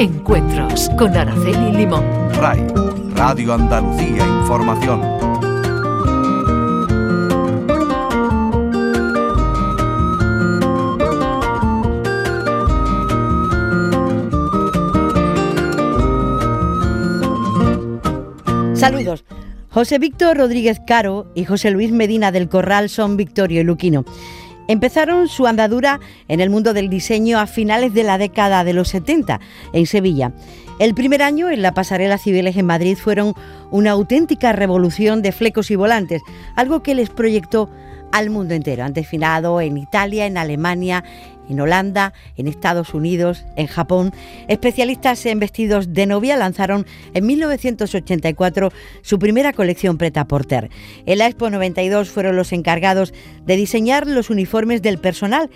[0.00, 2.02] Encuentros con Araceli Limón.
[2.32, 2.66] RAI,
[3.14, 5.02] Radio Andalucía Información.
[18.74, 19.26] Saludos.
[19.68, 24.06] José Víctor Rodríguez Caro y José Luis Medina del Corral son Victorio y Luquino.
[24.70, 25.98] Empezaron su andadura
[26.28, 29.40] en el mundo del diseño a finales de la década de los 70
[29.72, 30.32] en Sevilla.
[30.78, 33.34] El primer año en la pasarela Cibeles en Madrid fueron
[33.72, 36.22] una auténtica revolución de flecos y volantes,
[36.54, 37.68] algo que les proyectó
[38.12, 38.84] al mundo entero.
[38.84, 41.02] Han desfilado en Italia, en Alemania,
[41.50, 44.12] en Holanda, en Estados Unidos, en Japón.
[44.48, 48.72] Especialistas en vestidos de novia lanzaron en 1984
[49.02, 50.70] su primera colección Preta Porter.
[51.06, 53.12] En la Expo 92 fueron los encargados
[53.44, 55.50] de diseñar los uniformes del personal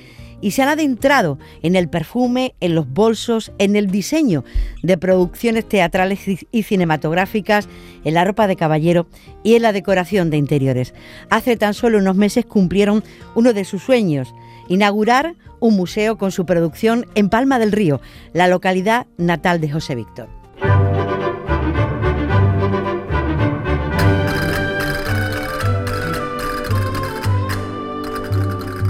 [0.45, 4.45] y se han adentrado en el perfume, en los bolsos, en el diseño
[4.83, 7.67] de producciones teatrales y cinematográficas,
[8.05, 9.07] en la ropa de caballero
[9.43, 10.93] y en la decoración de interiores.
[11.31, 13.03] Hace tan solo unos meses cumplieron
[13.35, 14.35] uno de sus sueños,
[14.69, 18.01] inaugurar un museo con su producción en Palma del Río,
[18.33, 20.29] la localidad natal de José Víctor.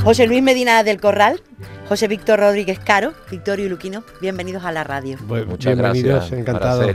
[0.04, 1.40] José Luis Medina del Corral,
[1.88, 5.16] José Víctor Rodríguez Caro, Victorio y Luquino, bienvenidos a la radio.
[5.46, 6.86] Muchas gracias, encantado.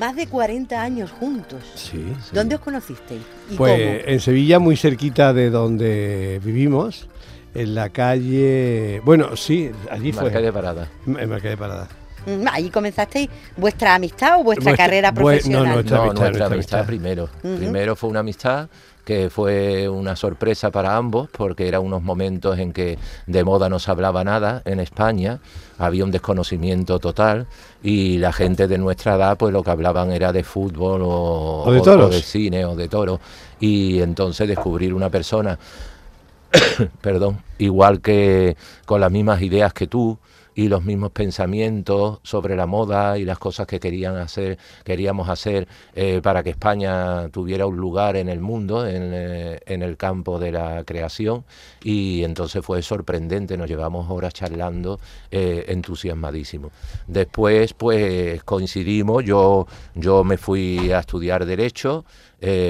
[0.00, 1.60] Más de 40 años juntos.
[1.76, 2.04] Sí.
[2.32, 3.22] ¿Dónde os conocisteis?
[3.56, 7.08] pues en Sevilla, muy cerquita de donde vivimos,
[7.56, 9.00] en la calle.
[9.04, 10.24] Bueno, sí, allí fue.
[10.24, 10.88] Marca de Parada.
[11.06, 11.88] En Marca de Parada.
[12.26, 15.84] Mm, ¿Allí comenzasteis vuestra amistad o vuestra, carrera profesional?
[15.86, 17.28] No, nuestra, amistad, primero.
[17.40, 18.68] Primero fue una amistad
[19.04, 22.98] que fue una sorpresa para ambos porque eran unos momentos en que
[23.28, 25.38] de moda no se hablaba nada en España,
[25.78, 27.46] había un desconocimiento total
[27.84, 31.78] y la gente de nuestra edad pues lo que hablaban era de fútbol o, de,
[31.78, 33.20] o de cine o de toro
[33.60, 35.56] y entonces descubrir una persona
[37.00, 40.18] perdón, igual que con las mismas ideas que tú
[40.56, 45.68] y los mismos pensamientos sobre la moda y las cosas que querían hacer, queríamos hacer
[45.94, 50.38] eh, para que España tuviera un lugar en el mundo, en, eh, en, el campo
[50.38, 51.44] de la creación.
[51.84, 54.98] Y entonces fue sorprendente, nos llevamos horas charlando,
[55.30, 56.70] eh, entusiasmadísimo.
[57.06, 62.06] Después, pues coincidimos, yo, yo me fui a estudiar Derecho,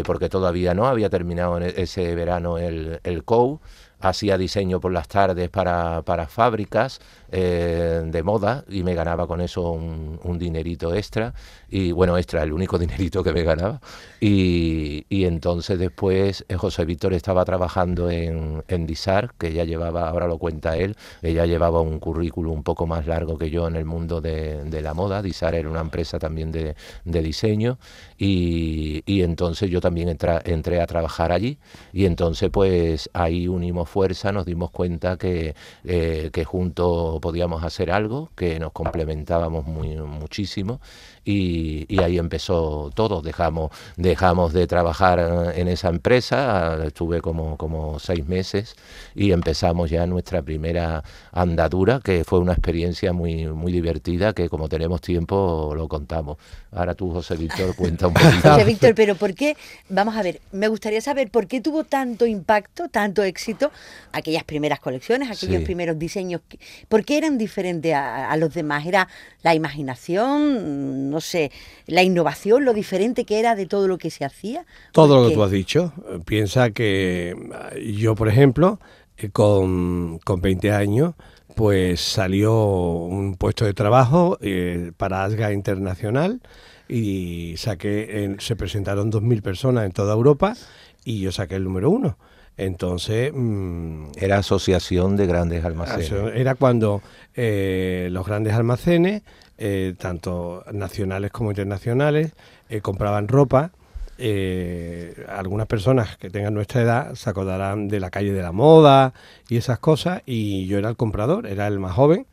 [0.04, 3.60] porque todavía no había terminado en ese verano el, el COU
[4.00, 9.40] hacía diseño por las tardes para, para fábricas eh, de moda y me ganaba con
[9.40, 11.34] eso un, dinerito extra.
[11.68, 13.80] Y bueno extra el único dinerito que me ganaba.
[14.20, 20.26] Y, entonces después eh, José Víctor estaba trabajando en, en Disar que ya llevaba ahora
[20.28, 23.84] lo cuenta él ella llevaba un currículum un poco más largo que yo en el
[23.84, 25.22] mundo de, la moda.
[25.22, 27.78] Disar era una empresa también de, diseño.
[28.18, 31.58] Y, entonces yo también entré a trabajar allí.
[31.92, 35.54] Y entonces pues ahí unimos fuerza, nos dimos cuenta que,
[35.84, 40.80] eh, que juntos podíamos hacer algo, que nos complementábamos muy, muchísimo
[41.26, 43.20] y, y, ahí empezó todo.
[43.20, 48.76] Dejamos, dejamos de trabajar en esa empresa, estuve como, como seis meses
[49.16, 54.68] y empezamos ya nuestra primera andadura, que fue una experiencia muy, muy divertida, que como
[54.68, 56.38] tenemos tiempo lo contamos.
[56.70, 58.52] Ahora tú, José Víctor, cuenta un poquito.
[58.52, 59.56] José Víctor, pero ¿por qué?
[59.88, 63.72] Vamos a ver, me gustaría saber por qué tuvo tanto impacto, tanto éxito
[64.12, 65.64] aquellas primeras colecciones, aquellos sí.
[65.64, 66.40] primeros diseños.
[66.88, 68.86] ¿Por qué eran diferentes a, a los demás?
[68.86, 69.08] ¿Era
[69.42, 71.15] la imaginación?
[71.16, 71.50] No sé,
[71.86, 74.66] la innovación, lo diferente que era de todo lo que se hacía?
[74.92, 75.94] Todo lo que tú has dicho.
[76.26, 77.34] Piensa que
[77.82, 78.78] yo, por ejemplo,
[79.16, 81.14] eh, con, con 20 años,
[81.54, 86.42] pues salió un puesto de trabajo eh, para ASGA Internacional
[86.86, 90.54] y saqué, en, se presentaron 2.000 personas en toda Europa
[91.02, 92.18] y yo saqué el número uno.
[92.58, 93.32] Entonces.
[93.34, 96.12] Mmm, era asociación de grandes almacenes.
[96.34, 97.02] Era cuando
[97.34, 99.22] eh, los grandes almacenes,
[99.58, 102.32] eh, tanto nacionales como internacionales,
[102.68, 103.72] eh, compraban ropa.
[104.18, 109.12] Eh, algunas personas que tengan nuestra edad se acordarán de la calle de la moda
[109.48, 112.26] y esas cosas, y yo era el comprador, era el más joven,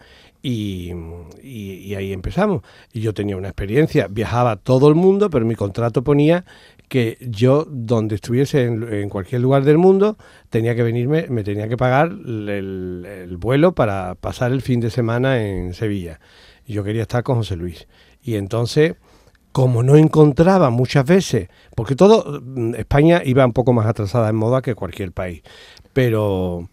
[0.44, 0.92] y,
[1.96, 2.62] ahí empezamos.
[2.92, 6.46] Y yo tenía una experiencia, viajaba todo el mundo, pero mi contrato ponía
[6.90, 10.18] que yo, donde estuviese en, cualquier lugar del mundo,
[10.50, 15.42] tenía que venirme, me tenía que pagar el, vuelo para pasar el fin de semana
[15.42, 16.20] en Sevilla.
[16.68, 17.88] Yo quería estar con José Luis.
[18.22, 18.96] Y entonces,
[19.52, 22.42] como no encontraba muchas veces, porque todo,
[22.78, 25.44] España iba un poco más atrasada en moda que cualquier país,
[25.94, 26.70] pero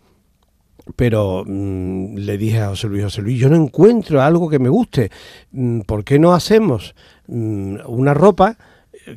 [0.96, 4.69] pero mm, le dije a José Luis, José Luis, yo no encuentro algo que me
[4.69, 5.10] guste,
[5.52, 6.94] mm, ¿por qué no hacemos
[7.26, 8.56] mm, una ropa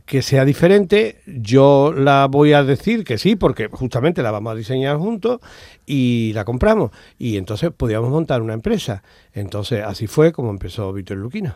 [0.06, 1.22] que sea diferente?
[1.26, 5.40] Yo la voy a decir que sí, porque justamente la vamos a diseñar juntos
[5.86, 6.92] y la compramos.
[7.18, 9.04] Y entonces podíamos montar una empresa.
[9.34, 11.56] Entonces así fue como empezó Víctor Luquino.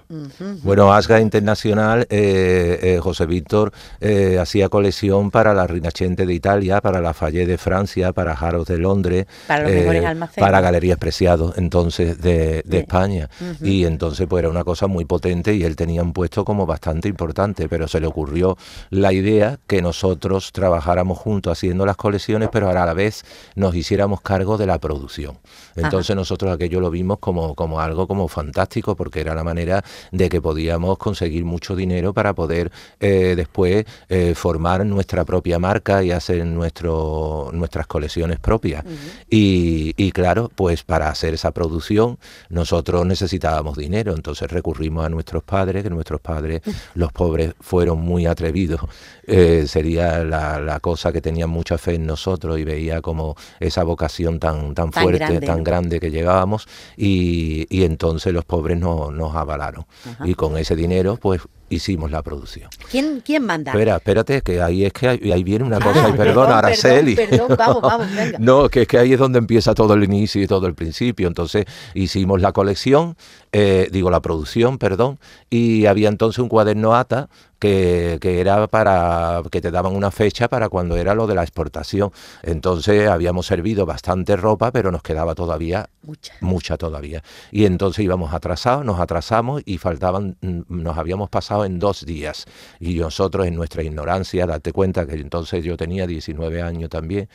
[0.63, 6.81] Bueno, Asga Internacional, eh, eh, José Víctor eh, hacía colección para la Rinascente de Italia,
[6.81, 10.44] para la Falle de Francia, para Harrods de Londres, Para los mejores almacenes.
[10.44, 13.29] para Galerías Preciados entonces de, de España.
[13.62, 17.07] Y entonces pues era una cosa muy potente y él tenía un puesto como bastante
[17.07, 18.57] importante, pero se le ocurrió
[18.89, 23.24] la idea que nosotros trabajáramos juntos haciendo las colecciones, pero a la vez
[23.56, 25.37] nos hiciéramos cargo de la producción.
[25.75, 30.29] Entonces nosotros aquello lo vimos como, como algo como fantástico porque era la manera de
[30.29, 36.11] que podíamos conseguir mucho dinero para poder eh, después eh, formar nuestra propia marca y
[36.11, 38.83] hacer nuestro, nuestras colecciones propias.
[39.29, 42.17] y, y claro, pues para hacer esa producción
[42.49, 46.61] nosotros necesitábamos dinero, entonces recurrimos a nuestros padres, que nuestros padres,
[46.95, 48.81] los pobres, fueron muy atrevidos.
[49.25, 53.83] Eh, sería la, la cosa que tenían mucha fe en nosotros y veía como esa
[53.83, 54.06] vocación
[54.39, 55.63] tan, tan, Tan fuerte, grande, tan ¿no?
[55.63, 59.86] grande que llegábamos y, y entonces los pobres no, nos avalaron.
[60.24, 62.69] Y con ese dinero pues hicimos la producción.
[62.89, 63.71] ¿Quién, quién manda?
[63.71, 67.15] Espera, espérate, que ahí es que ahí viene una Ah, cosa, y perdón, perdona, Araceli.
[67.15, 68.39] Perdón, perdón, vamos, vamos, venga.
[68.39, 71.27] No, que es que ahí es donde empieza todo el inicio y todo el principio.
[71.27, 73.15] Entonces hicimos la colección,
[73.51, 75.19] eh, digo la producción, perdón,
[75.49, 77.29] y había entonces un cuaderno ATA
[77.59, 81.41] que, que era para que te daban una fecha para cuando era lo de la
[81.41, 82.11] exportación.
[82.43, 86.33] Entonces habíamos servido bastante ropa, pero nos quedaba todavía Mucha.
[86.41, 87.23] mucha todavía.
[87.51, 92.45] Y entonces íbamos atrasados, nos atrasamos y faltaban, mm, nos habíamos pasado en dos días.
[92.80, 97.30] Y nosotros en nuestra ignorancia, date cuenta que entonces yo tenía 19 años también,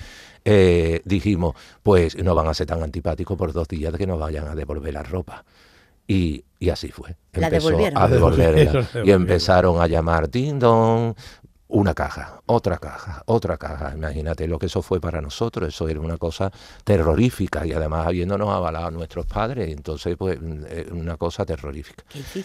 [0.45, 4.49] eh, dijimos, pues no van a ser tan antipáticos por dos días que nos vayan
[4.49, 5.45] a devolver la ropa.
[6.07, 7.17] Y, y así fue.
[7.35, 8.03] La Empezó devolvieron.
[8.03, 8.89] a devolverla.
[8.95, 11.15] La y empezaron a llamar ding dong,
[11.73, 13.93] una caja, otra caja, otra caja.
[13.95, 15.69] Imagínate lo que eso fue para nosotros.
[15.69, 16.53] Eso era una cosa
[16.85, 20.39] terrorífica y además habiéndonos avalado nuestros padres, entonces pues
[20.69, 22.05] eh, una cosa terrorífica.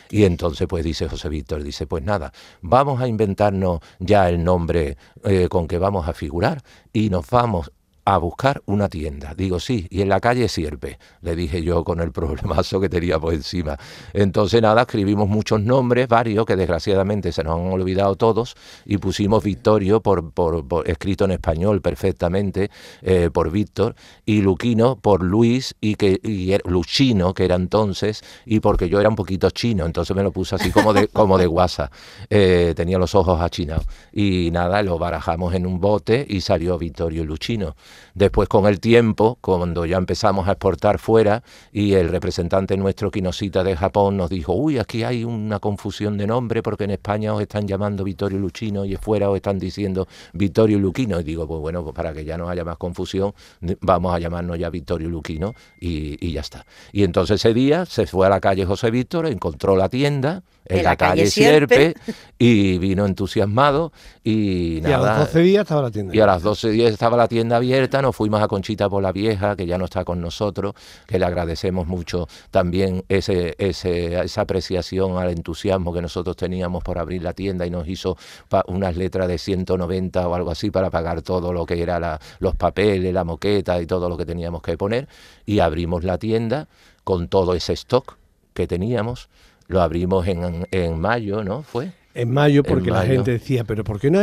[0.09, 2.31] Y entonces pues dice José Víctor, dice pues nada,
[2.61, 6.63] vamos a inventarnos ya el nombre eh, con que vamos a figurar
[6.93, 7.71] y nos vamos
[8.09, 9.33] a buscar una tienda.
[9.35, 13.33] Digo, sí, y en la calle Sierpe, le dije yo con el problemazo que teníamos
[13.33, 13.77] encima.
[14.13, 18.55] Entonces nada, escribimos muchos nombres, varios, que desgraciadamente se nos han olvidado todos,
[18.85, 22.71] y pusimos Victorio, por, por- escrito en español perfectamente,
[23.01, 23.93] eh, por Víctor,
[24.25, 29.01] y Luquino por Luis, y que y era- Luchino, que era entonces, y porque yo
[29.01, 31.91] era un poquito chino, entonces me lo puse así como de, como de guasa.
[32.29, 33.85] Eh, tenía los ojos achinados.
[34.13, 37.75] Y nada, lo barajamos en un bote y salió Vittorio Luchino.
[38.13, 43.63] Después, con el tiempo, cuando ya empezamos a exportar fuera, y el representante nuestro, Quinosita
[43.63, 47.41] de Japón, nos dijo, uy, aquí hay una confusión de nombre porque en España os
[47.41, 51.19] están llamando Vittorio Luchino y fuera os están diciendo Vittorio Luquino.
[51.19, 53.33] Y digo, pues bueno, pues para que ya no haya más confusión,
[53.81, 56.65] vamos a llamarnos ya Vittorio Luquino y, y ya está.
[56.91, 60.77] Y entonces ese día se fue a la calle José Víctor, encontró la tienda en
[60.79, 61.93] En la, la calle calle Sierpe.
[62.39, 63.91] Y vino entusiasmado
[64.23, 65.17] y Y a nada.
[65.19, 66.15] los 12 días estaba la tienda.
[66.15, 69.11] Y a las 12 días estaba la tienda abierta, nos fuimos a Conchita por la
[69.11, 70.73] Vieja, que ya no está con nosotros,
[71.07, 76.99] que le agradecemos mucho también ese, ese- esa apreciación al entusiasmo que nosotros teníamos por
[76.99, 78.17] abrir la tienda y nos hizo
[78.49, 82.19] pa- unas letras de 190 o algo así para pagar todo lo que era la-
[82.39, 85.07] los papeles, la moqueta y todo lo que teníamos que poner.
[85.45, 86.67] Y abrimos la tienda
[87.03, 88.15] con todo ese stock
[88.53, 89.29] que teníamos.
[89.67, 91.63] Lo abrimos en, en mayo, ¿no?
[91.63, 91.91] ¿Fue?
[92.13, 93.13] En mayo, porque la mayo.
[93.13, 94.19] gente decía, pero ¿por qué no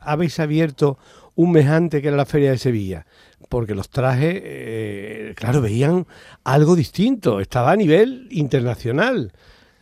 [0.00, 0.98] habéis abierto
[1.34, 3.06] un mes antes que era la Feria de Sevilla?
[3.48, 6.06] Porque los trajes, eh, claro, veían
[6.44, 9.32] algo distinto, estaba a nivel internacional.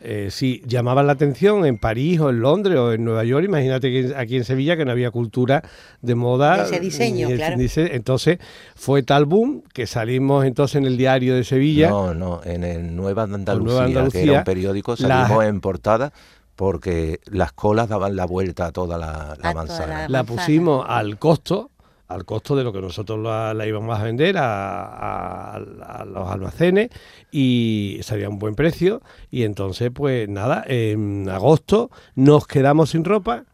[0.02, 3.90] Eh, si llamaban la atención en París o en Londres o en Nueva York, imagínate
[3.90, 5.62] que aquí en Sevilla que no había cultura
[6.00, 6.56] de moda.
[6.56, 7.58] De ese diseño, claro.
[7.58, 8.38] dice- Entonces
[8.74, 11.90] fue tal boom que salimos entonces en el diario de Sevilla.
[11.90, 16.12] No, no, en el Nueva Andalucía, Nueva que era un periódico, la- salimos en portada
[16.56, 19.86] porque las colas daban la vuelta a toda la, la A toda manzana.
[19.86, 20.24] la- la manzana.
[20.24, 21.70] pusimos al costo,
[22.10, 26.90] al costo de lo que nosotros la, íbamos a vender a, a- los almacenes
[27.30, 29.02] y salía a un buen precio.
[29.30, 33.44] Y entonces pues nada, en agosto nos quedamos sin ropa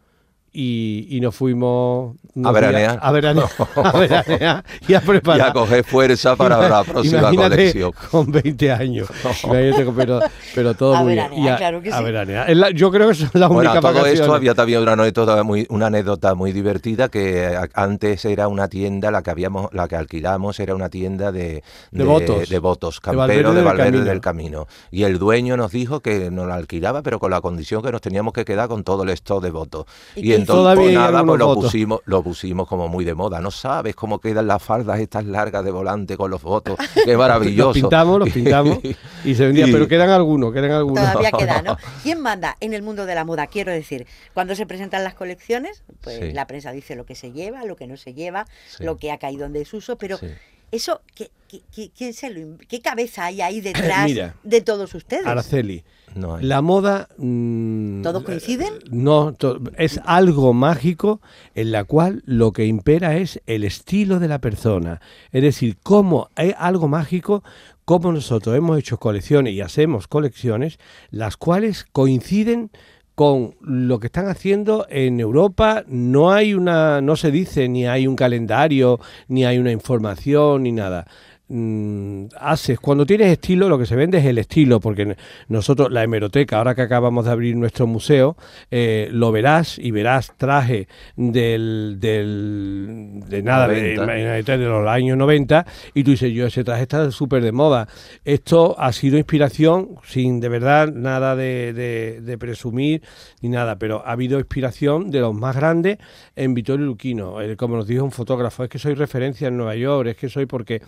[0.59, 2.99] y, y nos fuimos unos A veranear.
[3.03, 5.51] A veranear, a veranear y a Y preparar.
[5.51, 7.93] a coger fuerza para la próxima Imagínate colección.
[8.11, 9.09] con 20 años.
[9.43, 10.21] Con- pero,
[10.55, 11.45] pero todo A muy veranear, bien.
[11.45, 12.05] Y a, claro que a sí.
[12.05, 12.51] veranear.
[12.51, 14.21] Es la- yo creo que son las Bueno, únicas a todo vacaciones.
[14.21, 18.69] esto había también una anécdota muy, una anécdota muy divertida que eh, antes era una
[18.69, 22.49] tienda, la que habíamos, la que alquilamos era una tienda de, De votos.
[22.49, 24.05] de votos, De Valverde campero de del Valverde Camino.
[24.11, 24.67] del Camino.
[24.91, 28.01] Y el dueño nos dijo que nos la alquilaba, pero con la condición que nos
[28.01, 29.87] teníamos que quedar con todo el stock de votos.
[30.15, 30.46] ¿Y Y?
[30.47, 31.65] Entonces Todavía pues hay nada, pues lo votos.
[31.65, 33.41] pusimos, lo pusimos como muy de moda.
[33.41, 36.77] No sabes cómo quedan las faldas estas largas de volante con los votos.
[37.05, 37.69] Qué maravilloso.
[37.69, 38.79] Los pintamos, los pintamos
[39.25, 41.13] y se vendía, Y- pero quedan algunos, quedan algunos.
[41.13, 41.77] Todavía queda, ¿no?
[42.03, 43.47] ¿Quién manda en el mundo de la moda?
[43.49, 46.33] Quiero decir, cuando se presentan las colecciones, pues Sí.
[46.33, 48.85] la prensa dice lo que se lleva, lo que no se lleva, Sí.
[48.85, 50.27] lo que ha caído en desuso, pero Sí.
[50.71, 53.61] eso, ¿qué, qué, qué- quién se lo in- qué cabeza hay ahí
[53.95, 55.27] detrás Mira, de todos ustedes?
[55.27, 55.85] Araceli,
[56.17, 56.45] No hay.
[56.45, 57.09] la moda...
[57.19, 58.73] mm, ¿Todos coinciden?
[58.91, 61.21] No, to- es algo mágico
[61.55, 65.01] en la cual lo que impera es el estilo de la persona.
[65.33, 67.45] Es decir, cómo es algo mágico,
[67.85, 70.79] como nosotros hemos hecho colecciones y hacemos colecciones,
[71.11, 72.71] las cuales coinciden
[73.15, 75.85] con lo que están haciendo en Europa.
[75.87, 80.73] No hay una, no se dice ni hay un calendario, ni hay una información, ni
[80.73, 81.07] nada.
[81.49, 85.17] Mm, haces, cuando tienes estilo, lo que se vende es el estilo, porque
[85.49, 88.37] nosotros, la hemeroteca, ahora que acabamos de abrir nuestro museo,
[88.73, 94.03] eh, lo verás y verás traje del, del de nada, de, 90.
[94.03, 97.87] imagínate, de los años 90, y tú dices, yo ese traje está súper de moda.
[98.25, 103.03] Esto ha sido inspiración, sin de verdad nada de, de- presumir
[103.41, 105.97] ni nada, pero ha habido inspiración de los más grandes
[106.35, 107.41] en Vittorio Luquino.
[107.41, 110.29] Eh, como nos dijo un fotógrafo, es que soy referencia en Nueva York, es que
[110.29, 110.83] soy porque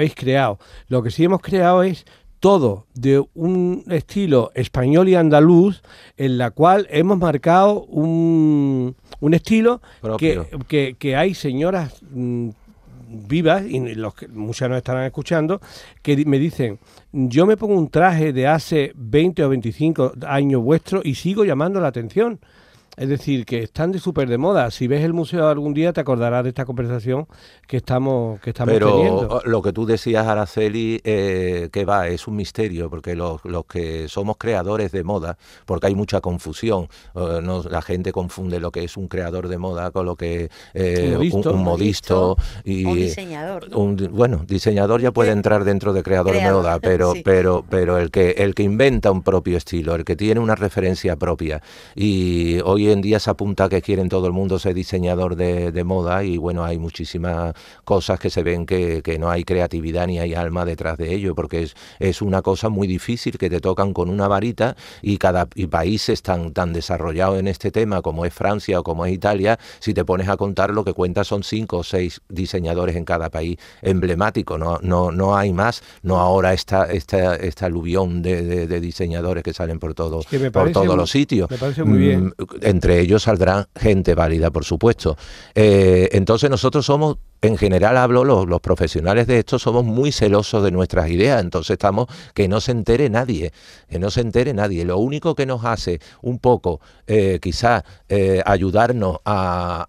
[0.00, 0.58] habéis creado.
[0.88, 2.04] Lo que sí hemos creado es
[2.40, 5.82] todo de un estilo español y andaluz
[6.16, 9.82] en la cual hemos marcado un, un estilo
[10.18, 12.48] que, que, que hay señoras mm,
[13.10, 15.60] vivas, y los que muchas nos estarán escuchando,
[16.00, 16.78] que me dicen,
[17.12, 21.80] yo me pongo un traje de hace 20 o 25 años vuestro y sigo llamando
[21.80, 22.40] la atención.
[22.96, 24.70] Es decir, que están de súper de moda.
[24.70, 27.26] Si ves el museo algún día te acordarás de esta conversación
[27.66, 29.42] que estamos, que estamos Pero teniendo.
[29.46, 34.06] lo que tú decías, Araceli, eh, que va, es un misterio, porque los, los que
[34.08, 38.84] somos creadores de moda, porque hay mucha confusión, eh, no- la gente confunde lo que
[38.84, 41.52] es un creador de moda con lo que eh, Un modisto.
[41.54, 43.78] un, modisto y Un diseñador, ¿no?
[43.78, 47.22] un di- bueno, diseñador ya puede entrar dentro de creador de moda, pero sí.
[47.24, 51.16] pero pero el que el que inventa un propio estilo, el que tiene una referencia
[51.16, 51.62] propia
[51.94, 55.84] y hoy en día se apunta que quieren todo el mundo ser diseñador de, de
[55.84, 60.18] moda y bueno, hay muchísimas cosas que se ven que, que no hay creatividad ni
[60.18, 63.92] hay alma detrás de ello, porque es, es una cosa muy difícil que te tocan
[63.92, 68.32] con una varita y cada y países tan, tan desarrollados en este tema como es
[68.32, 71.78] Francia o como es Italia, si te pones a contar lo que cuentas son cinco
[71.78, 76.84] o seis diseñadores en cada país emblemático, no, no, no hay más, no ahora esta,
[76.90, 80.96] esta, esta aluvión de, de- de diseñadores que salen por, todo, que me por todos
[80.96, 81.50] los sitios.
[81.50, 82.32] me parece muy bien.
[82.70, 85.16] Entre ellos saldrá gente válida, por supuesto.
[85.54, 90.70] Eh, entonces nosotros somos, en general hablo, los, profesionales de esto somos muy celosos de
[90.70, 93.52] nuestras ideas, entonces estamos que no se entere nadie,
[93.88, 94.84] que no se entere nadie.
[94.84, 99.86] Lo único que nos hace un poco, eh, quizá, eh, ayudarnos a,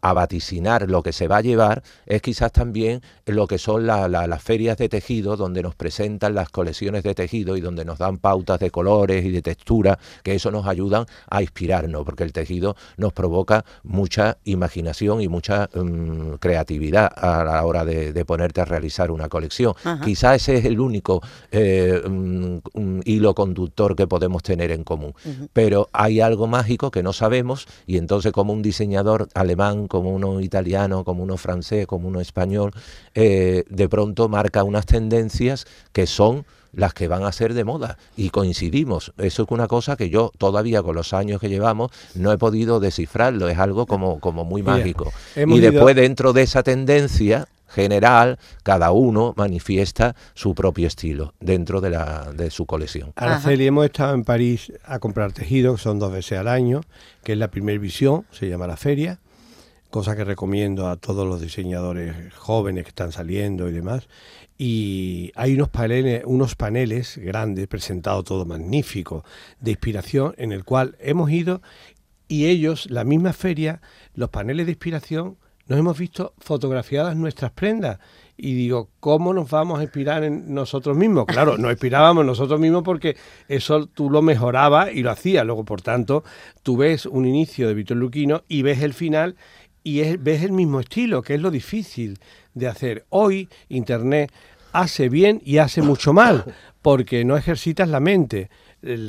[0.00, 4.08] a- vaticinar lo que se va a llevar, es quizás también lo que son la-
[4.08, 7.98] la- las ferias de tejido, donde nos presentan las colecciones de tejido y donde nos
[7.98, 12.32] dan pautas de colores y de textura, que eso nos ayudan a inspirarnos, porque el
[12.32, 18.60] tejido nos provoca mucha imaginación y mucha mm, creatividad a la hora de, de ponerte
[18.60, 19.74] a realizar una colección.
[19.84, 20.04] Ajá.
[20.04, 21.22] Quizá ese es el único
[21.52, 25.14] eh, mm, un hilo conductor que podemos tener en común.
[25.52, 30.40] Pero hay algo mágico que no sabemos y entonces como un diseñador alemán, como uno
[30.40, 32.72] italiano, como uno francés, como uno español,
[33.14, 37.98] eh, de pronto marca unas tendencias que son las que van a ser de moda
[38.16, 39.12] y coincidimos.
[39.18, 42.80] Eso es una cosa que yo todavía con los años que llevamos no he podido
[42.80, 45.12] descifrarlo, es algo como, como muy mágico.
[45.56, 51.80] Y ido- después dentro de esa tendencia general, cada uno manifiesta su propio estilo dentro
[51.80, 53.12] de, la, de su colección.
[53.16, 56.82] Araceli, hemos estado en París a comprar tejido, que son dos veces al año,
[57.24, 59.20] que es la primera visión, se llama la feria,
[59.88, 64.06] cosa que recomiendo a todos los diseñadores jóvenes que están saliendo y demás.
[64.64, 69.24] Y hay unos paneles, unos paneles grandes, presentado todo magnífico,
[69.58, 71.62] de inspiración, en el cual hemos ido
[72.28, 73.80] y ellos, la misma feria,
[74.14, 77.98] los paneles de inspiración, nos hemos visto fotografiadas nuestras prendas
[78.36, 81.26] y digo, ¿cómo nos vamos a inspirar en nosotros mismos?
[81.26, 83.16] Claro, nos inspirábamos nosotros mismos porque
[83.48, 85.44] eso tú lo mejorabas y lo hacías.
[85.44, 86.22] Luego, por tanto,
[86.62, 89.34] tú ves un inicio de Víctor Luquino y ves el final
[89.82, 92.20] y ves el mismo estilo, que es lo difícil
[92.54, 93.06] de hacer.
[93.08, 94.32] Hoy Internet
[94.72, 96.44] hace bien y hace mucho mal,
[96.80, 98.50] porque no ejercitas la mente,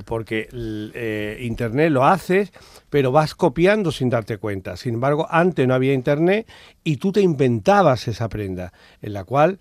[0.05, 2.51] porque eh, Internet lo haces,
[2.89, 4.77] pero vas copiando sin darte cuenta.
[4.77, 6.47] Sin embargo, antes no había Internet
[6.83, 9.59] y tú te inventabas esa prenda, en la cual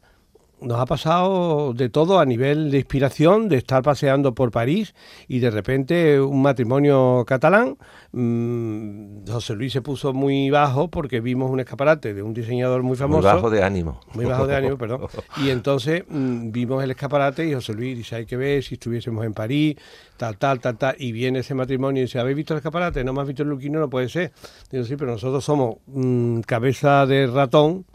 [0.63, 4.95] nos ha pasado de todo a nivel de inspiración, de estar paseando por París
[5.29, 7.77] y de repente un matrimonio catalán.
[8.13, 12.97] Mm, José Luis se puso muy bajo porque vimos un escaparate de un diseñador muy
[12.97, 13.23] famoso.
[13.23, 14.01] Muy bajo de ánimo.
[14.15, 15.07] Muy bajo de ánimo, perdón.
[15.43, 19.25] Y entonces mm, vimos el escaparate y José Luis dice, hay que ver si estuviésemos
[19.25, 19.77] en París,
[20.17, 20.95] tal, tal, tal, tal.
[20.99, 23.05] Y viene ese matrimonio y dice, ¿habéis visto el escaparate?
[23.05, 24.33] No me has visto el Luquino, no puede ser.
[24.71, 27.87] Digo, sí, pero nosotros somos mm, cabeza de ratón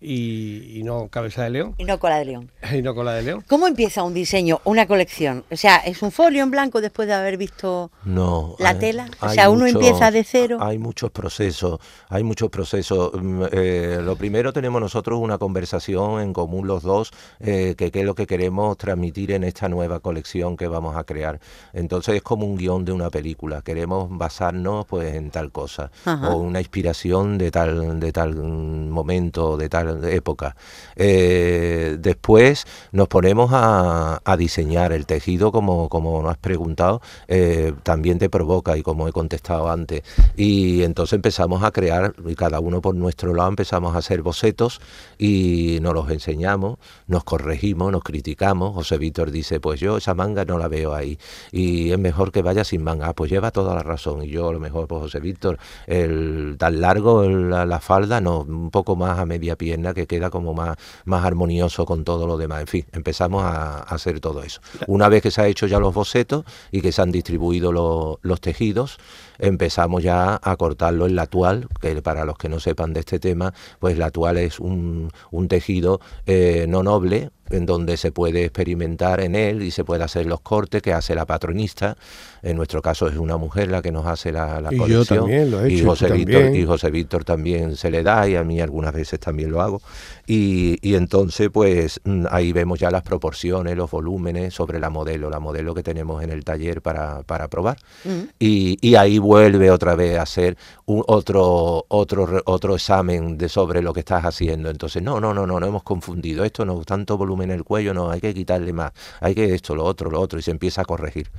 [0.00, 1.74] y, no cabeza de león.
[1.78, 2.50] Y no cola de león.
[2.72, 3.44] y no cola de león.
[3.48, 5.44] ¿Cómo empieza un diseño, una colección?
[5.50, 9.08] O sea, ¿es un folio en blanco después de haber visto no, la tela?
[9.20, 10.58] O sea, uno empieza de cero.
[10.60, 13.12] Hay muchos procesos, hay muchos procesos.
[13.14, 17.10] Mm, eh, lo primero tenemos nosotros una conversación en común los dos,
[17.40, 21.04] eh, que qué es lo que queremos transmitir en esta nueva colección que vamos a
[21.04, 21.40] crear.
[21.72, 23.62] Entonces es como un guion de una película.
[23.62, 29.68] Queremos basarnos pues en tal cosa o una inspiración de tal de tal momento, de
[29.68, 30.56] tal época.
[30.96, 38.18] Eh, después nos ponemos a, diseñar el tejido, como, como nos has preguntado, eh, también
[38.18, 40.02] te provoca y como he contestado antes.
[40.36, 44.80] Y entonces empezamos a crear, y cada uno por nuestro lado empezamos a hacer bocetos
[45.18, 48.74] y nos los enseñamos, nos corregimos, nos criticamos.
[48.74, 51.18] José Víctor dice, pues yo esa manga no la veo ahí
[51.52, 53.08] y es mejor que vaya sin manga.
[53.08, 54.22] Ah, pues lleva toda la razón.
[54.22, 58.70] Y yo a lo mejor, pues José Víctor, el tan largo la, falda, no, un
[58.70, 59.56] poco más a media
[59.94, 62.60] que queda como más, más armonioso con todo lo demás.
[62.60, 64.60] En fin, empezamos a, hacer todo eso.
[64.86, 68.40] Una vez que se han hecho ya los bocetos y que se han distribuido los
[68.40, 68.98] tejidos,
[69.38, 73.18] empezamos ya a cortarlo en la actual, que para los que no sepan de este
[73.18, 78.44] tema, pues la actual es un, un tejido eh, no noble, en donde se puede
[78.44, 81.96] experimentar en él y se puede hacer los cortes que hace la patronista.
[82.44, 85.50] En nuestro caso es una mujer la que nos hace la, la y Yo también
[85.50, 88.44] lo he hecho, y, José Víctor, y José Víctor también se le da y a
[88.44, 89.80] mí algunas veces también lo hago.
[90.26, 95.30] Y, y, entonces pues mm, ahí vemos ya las proporciones, los volúmenes sobre la modelo,
[95.30, 97.78] la modelo que tenemos en el taller para, para probar.
[98.04, 98.28] Mm.
[98.38, 103.80] Y, y, ahí vuelve otra vez a hacer un, otro, otro, otro examen de sobre
[103.80, 104.68] lo que estás haciendo.
[104.68, 106.44] Entonces, no, no, no, no, no hemos confundido.
[106.44, 109.74] Esto no, tanto volumen en el cuello, no, hay que quitarle más, hay que esto,
[109.74, 111.30] lo otro, lo otro, y se empieza a corregir.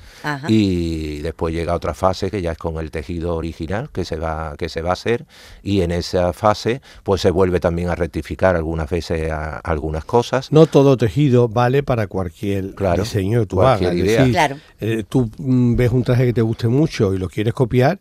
[0.48, 4.56] Y después llega otra fase que ya es con el tejido original que se va,
[4.58, 5.26] que se va a hacer,
[5.64, 9.32] y en esa fase pues se vuelve también a rectificar algunas veces
[9.64, 10.52] algunas cosas.
[10.52, 13.94] No todo tejido vale para cualquier diseño que tú hagas.
[13.94, 14.58] Idea.
[14.80, 18.00] Eh, tú mm, ves un traje que te guste mucho y lo quieres copiar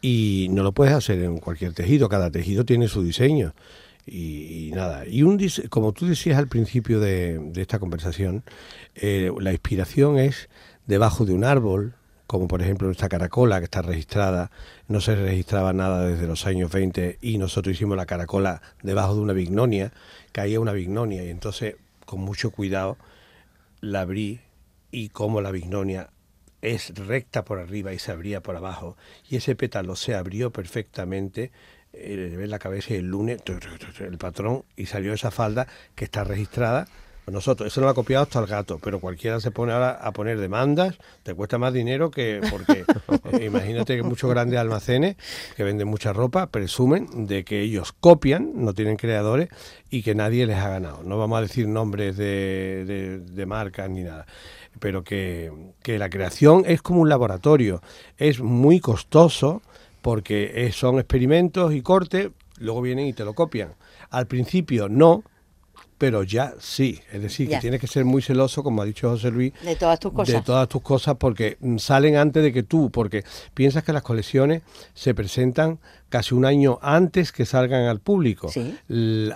[0.00, 3.54] y no lo puedes hacer en cualquier tejido, cada tejido tiene su diseño.
[4.08, 8.44] Y, nada, y un como tú decías al principio de, esta conversación,
[8.94, 10.48] eh, la inspiración es
[10.86, 11.94] debajo de un árbol,
[12.26, 14.50] como por ejemplo nuestra caracola que está registrada,
[14.88, 19.20] no se registraba nada desde los años 20 y nosotros hicimos la caracola debajo de
[19.20, 19.92] una vignonia,
[20.32, 22.96] caía una vignonia y entonces con mucho cuidado
[23.80, 24.40] la abrí
[24.90, 26.10] y como la vignonia
[26.62, 28.96] es recta por arriba y se abría por abajo
[29.28, 31.52] y ese pétalo se abrió perfectamente
[31.96, 33.42] le ve la cabeza y el lunes
[34.00, 36.86] el patrón y salió esa falda que está registrada.
[37.30, 40.12] Nosotros, eso no lo ha copiado hasta el gato, pero cualquiera se pone ahora a
[40.12, 42.84] poner demandas, te cuesta más dinero que porque
[43.32, 45.16] eh, imagínate que muchos grandes almacenes
[45.56, 49.48] que venden mucha ropa presumen de que ellos copian, no tienen creadores
[49.90, 51.02] y que nadie les ha ganado.
[51.02, 54.26] No vamos a decir nombres de, de marcas ni nada
[54.78, 55.50] pero que,
[55.82, 57.80] que, la creación es como un laboratorio,
[58.18, 59.62] es muy costoso,
[60.02, 63.74] porque son experimentos y cortes, luego vienen y te lo copian.
[64.10, 65.24] Al principio no,
[65.98, 67.00] pero ya sí.
[67.12, 69.52] Es decir, que tienes que ser muy celoso, como ha dicho José Luis.
[69.62, 70.34] De todas tus cosas.
[70.34, 74.02] De todas tus cosas, porque mm, salen antes de que tú, porque piensas que las
[74.02, 74.62] colecciones
[74.94, 75.78] se presentan
[76.08, 78.50] casi un año antes que salgan al público.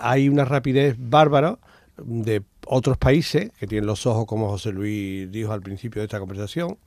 [0.01, 1.57] Hay una rapidez bárbara
[1.97, 6.19] de otros países que tienen los ojos, como José Luis dijo al principio de esta
[6.19, 6.77] conversación,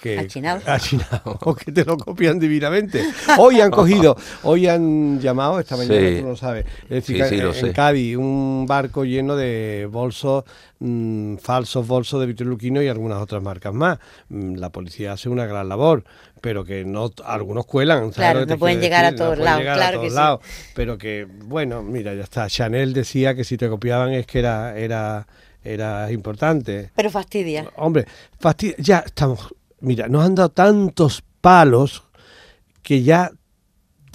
[0.00, 0.60] que Achinado.
[0.66, 3.04] achinado, o que te lo copian divinamente.
[3.38, 6.20] Hoy han cogido, hoy han llamado, esta mañana Sí.
[6.22, 7.72] tú lo sabes, es decir, Sí, que sí, lo en sé.
[7.72, 10.44] Cádiz un barco lleno de bolsos,
[10.78, 13.98] mm, falsos bolsos de Víctor Luquino y algunas otras marcas más.
[14.30, 16.04] Mm, La policía hace una gran labor,
[16.40, 17.98] pero que no algunos cuelan.
[18.12, 20.10] ¿sabes Claro, lo que no te pueden llegar a todos lados, a claro todos que
[20.10, 20.16] sí.
[20.16, 20.40] lados,
[20.74, 22.48] pero que, bueno, mira, ya está.
[22.48, 25.26] Chanel decía que si te copiaban es que era, era,
[25.62, 26.90] era importante.
[26.96, 27.68] Pero fastidia.
[27.76, 28.06] Hombre,
[28.40, 29.54] fasti- ya estamos.
[29.80, 32.04] Mira, nos han dado tantos palos
[32.82, 33.30] que ya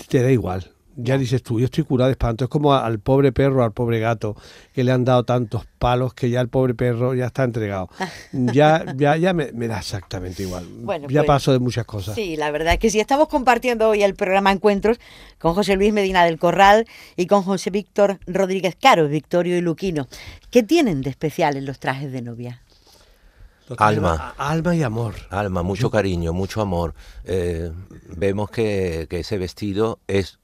[0.10, 0.72] te da igual.
[0.98, 2.46] Ya dices tú, yo estoy curado de espanto.
[2.46, 4.38] Es como al pobre perro, al pobre gato,
[4.74, 7.90] que le han dado tantos palos que ya el pobre perro ya está entregado.
[8.32, 10.66] Ya, ya, ya me, me da exactamente igual.
[10.70, 12.16] Bueno, ya pues, paso de muchas cosas.
[12.16, 13.02] Sí, la verdad es que sí.
[13.02, 14.98] Estamos compartiendo hoy el programa Encuentros
[15.38, 16.86] con José Luis Medina del Corral
[17.18, 20.08] y con José Víctor Rodríguez Caro, Victorio y Luquino.
[20.50, 22.62] ¿Qué tienen de especial en los trajes de novia?
[23.78, 24.36] Alma.
[24.38, 25.16] Alma y amor.
[25.30, 26.94] Alma, mucho cariño, mucho amor.
[27.24, 27.72] Eh,
[28.16, 30.40] vemos que, que ese vestido es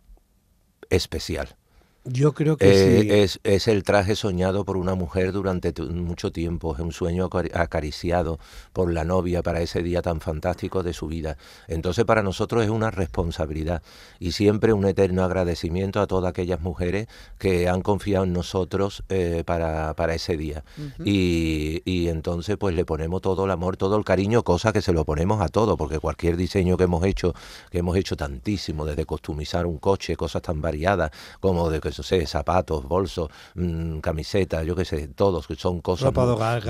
[0.89, 1.55] especial.
[2.03, 3.09] Yo creo que Eh, sí.
[3.11, 7.51] es, es el traje soñado por una mujer durante mucho tiempo, es un sueño acari-
[7.53, 8.39] acariciado
[8.73, 11.37] por la novia para ese día tan fantástico de su vida.
[11.67, 13.83] Entonces para nosotros es una responsabilidad
[14.19, 17.05] y siempre un eterno agradecimiento a todas aquellas mujeres
[17.37, 20.63] que han confiado en nosotros eh, para, para ese día.
[21.05, 24.91] y, y entonces pues le ponemos todo el amor, todo el cariño, cosa que se
[24.91, 27.35] lo ponemos a todo, porque cualquier diseño que hemos hecho,
[27.69, 32.03] que hemos hecho tantísimo, desde customizar un coche, cosas tan variadas como de que eso
[32.03, 36.33] sé, zapatos, bolsos, mm, camisetas, yo qué sé, todos que son cosas Ropa de mu-
[36.33, 36.63] hogar,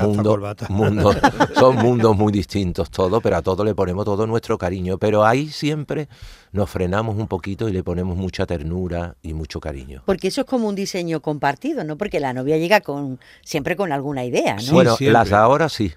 [0.70, 1.14] mundo-
[1.56, 5.48] son mundos muy distintos todos, pero a todo le ponemos todo nuestro cariño, pero ahí
[5.50, 6.10] siempre
[6.52, 10.04] nos frenamos un poquito y le ponemos mucha ternura y mucho cariño.
[10.06, 11.98] Porque eso es como un diseño compartido, ¿no?
[11.98, 14.62] Porque la novia llega con siempre con alguna idea, ¿no?
[14.62, 15.14] Sí, bueno, siempre.
[15.14, 15.94] las de ahora sí.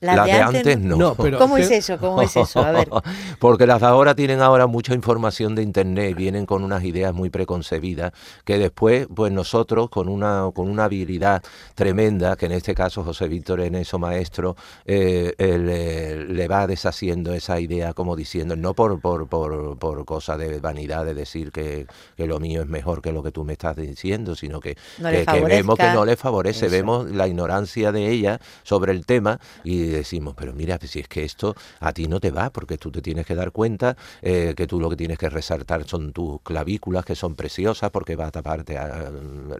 [0.00, 0.96] Las las de de antes antes no.
[0.96, 1.08] no.
[1.10, 1.98] No, pero- ¿Cómo es eso?
[1.98, 2.60] ¿Cómo es eso?
[2.64, 2.88] A ver.
[3.38, 7.30] Porque las de ahora tienen ahora mucha información de internet, vienen con unas ideas muy
[7.30, 8.12] preconcebidas,
[8.44, 11.42] que después, pues nosotros, con una, con una habilidad
[11.74, 16.66] tremenda, que en este caso José Víctor en eso maestro, eh, eh, le, le va
[16.66, 21.52] deshaciendo esa idea, como diciendo, no por, por, por, por cosa de vanidad de decir
[21.52, 21.86] que,
[22.16, 25.10] que lo mío es mejor que lo que tú me estás diciendo, sino que, No
[25.10, 26.74] que, que vemos que no le favorece, Eso.
[26.74, 31.24] vemos la ignorancia de ella sobre el tema y decimos, pero mira, si es que
[31.24, 34.66] esto a ti no te va, porque tú te tienes que dar cuenta eh, que
[34.66, 38.30] tú lo que tienes que resaltar son tus clavículas, que son preciosas, porque va a
[38.30, 39.10] taparte ah,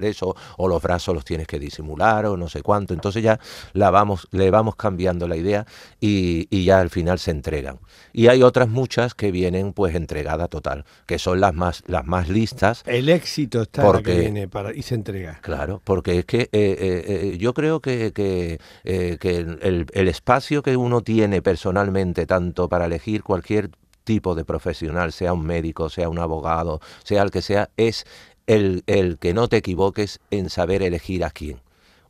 [0.01, 2.95] eso, o los brazos los tienes que disimular, o no sé cuánto.
[2.95, 3.38] Entonces ya
[3.73, 5.66] la vamos, le vamos cambiando la idea
[6.01, 7.79] y, y ya al final se entregan.
[8.12, 12.29] Y hay otras muchas que vienen pues entregada total, que son las más, las más
[12.29, 15.38] listas, El éxito está en la que Porque- viene para, y se entrega.
[15.43, 20.76] Claro, porque es que eh, eh, yo creo que, que, que el, el espacio que
[20.76, 23.70] uno tiene personalmente, tanto para elegir cualquier
[24.04, 28.04] tipo de profesional, sea un médico, sea un abogado, sea el que sea, es
[28.46, 31.62] el, el que no te equivoques en saber elegir a quién.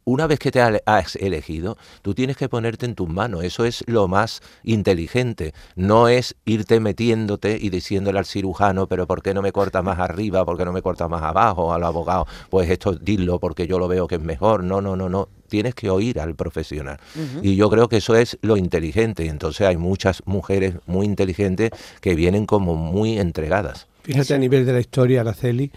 [0.04, 3.44] Una vez que te ha- has elegido, tú tienes que ponerte en tus manos.
[3.44, 5.52] Eso es lo más inteligente.
[5.76, 9.98] No es irte metiéndote y diciéndole al cirujano, pero ¿por qué no me corta más
[9.98, 10.44] arriba?
[10.44, 11.72] ¿Por qué no me corta más abajo?
[11.74, 14.64] Al abogado, pues esto dilo porque yo lo veo que es mejor.
[14.64, 15.28] No, no, no, no.
[15.48, 16.98] Tienes que oír al profesional.
[17.42, 19.24] Y yo creo que eso es lo inteligente.
[19.24, 23.86] Y entonces hay muchas mujeres muy inteligentes que vienen como muy entregadas.
[24.02, 25.70] Fíjate a nivel de la historia, Araceli,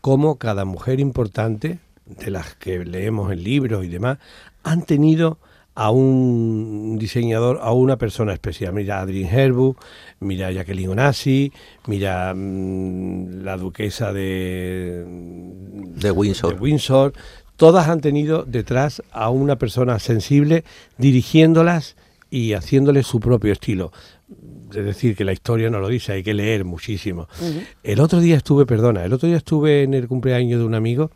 [0.00, 1.78] cómo cada mujer importante,
[2.18, 4.18] de las que leemos en libros y demás,
[4.62, 5.38] han tenido
[5.74, 8.74] a un diseñador, a una persona especial.
[8.74, 9.76] Mira a Adrien Herbu,
[10.18, 11.52] mira a Jacqueline Onassi,
[11.86, 16.54] mira mm, la duquesa de, De Windsor.
[16.54, 17.12] de Windsor.
[17.56, 20.64] Todas han tenido detrás a una persona sensible
[20.98, 21.96] dirigiéndolas
[22.30, 23.92] y haciéndoles su propio estilo.
[24.74, 27.28] Es decir, que la historia no lo dice, hay que leer muchísimo.
[27.82, 31.10] El otro día estuve, perdona, el otro día estuve en el cumpleaños de un amigo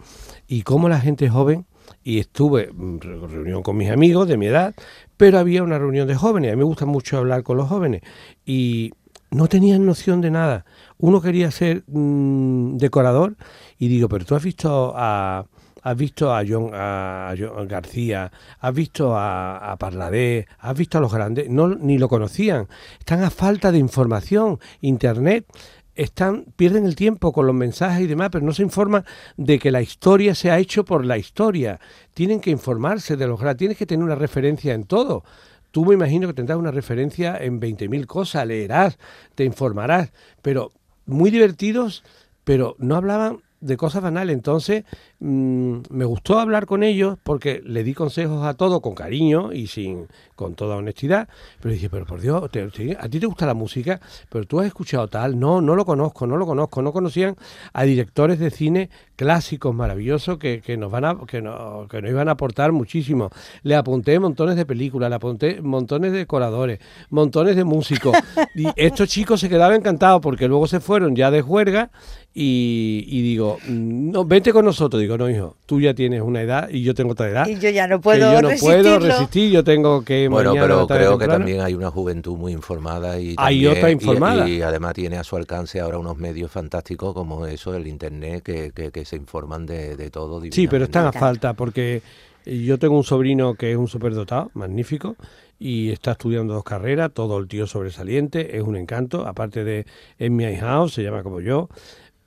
[0.49, 1.67] y como la gente joven,
[2.03, 4.75] y estuve en re- reunión con mis amigos de mi edad,
[5.17, 8.03] pero había una reunión de jóvenes, a mí me gusta mucho hablar con los jóvenes,
[8.45, 8.93] y
[9.31, 10.65] no tenían noción de nada.
[10.99, 13.37] Uno quería ser mm, decorador
[13.79, 15.47] y digo, pero tú has visto a...
[15.85, 21.01] Has visto a John, a John García, has visto a, a Parladé, has visto a
[21.01, 22.67] los grandes, no ni lo conocían.
[22.99, 24.59] Están a falta de información.
[24.81, 25.47] Internet
[25.95, 29.05] están pierden el tiempo con los mensajes y demás, pero no se informan
[29.37, 31.81] de que la historia se ha hecho por la historia.
[32.15, 35.25] Tienen que informarse de los grandes, tienes que tener una referencia en todo.
[35.71, 38.99] Tú me imagino que tendrás una referencia en 20.000 cosas, leerás,
[39.35, 40.73] te informarás, pero
[41.07, 42.05] muy divertidos,
[42.45, 44.35] pero no hablaban de cosas banales.
[44.35, 44.85] Entonces,
[45.21, 49.67] mm, me gustó hablar con ellos porque le di consejos a todos con cariño y
[49.67, 51.29] sin con toda honestidad.
[51.61, 54.01] Pero dije, pero por Dios, te- te- ¿a ti te gusta la música?
[54.29, 55.39] Pero tú has escuchado tal.
[55.39, 56.83] No, no lo conozco, no lo conozco.
[56.83, 57.37] No conocían
[57.73, 62.11] a directores de cine clásicos maravillosos que, que nos van a, que, no- que nos
[62.11, 63.31] iban a aportar muchísimo.
[63.63, 68.17] Le apunté montones de películas, le apunté montones de decoradores, montones de músicos.
[68.57, 71.91] y estos chicos se quedaban encantados porque luego se fueron ya de juerga
[72.37, 75.01] y, y digo, mm, no, vete con nosotros.
[75.05, 77.47] Digo, no, hijo, tú ya tienes una edad y yo tengo otra edad.
[77.47, 80.87] Y yo ya no puedo yo no puedo resistir, yo tengo que Bueno, mañana pero
[80.87, 84.49] creo que también hay una juventud muy informada y Hay otra informada.
[84.49, 88.73] Y, además tiene a su alcance ahora unos medios fantásticos como eso, el internet, que,
[88.75, 90.41] que- que se informan de, de todo.
[90.51, 92.01] Sí, pero están a falta porque
[92.47, 95.17] yo tengo un sobrino que es un superdotado, magnífico,
[95.59, 99.87] y está estudiando dos carreras, todo el tío sobresaliente, es un encanto, aparte de
[100.19, 101.69] es mi ahijado, se llama como yo,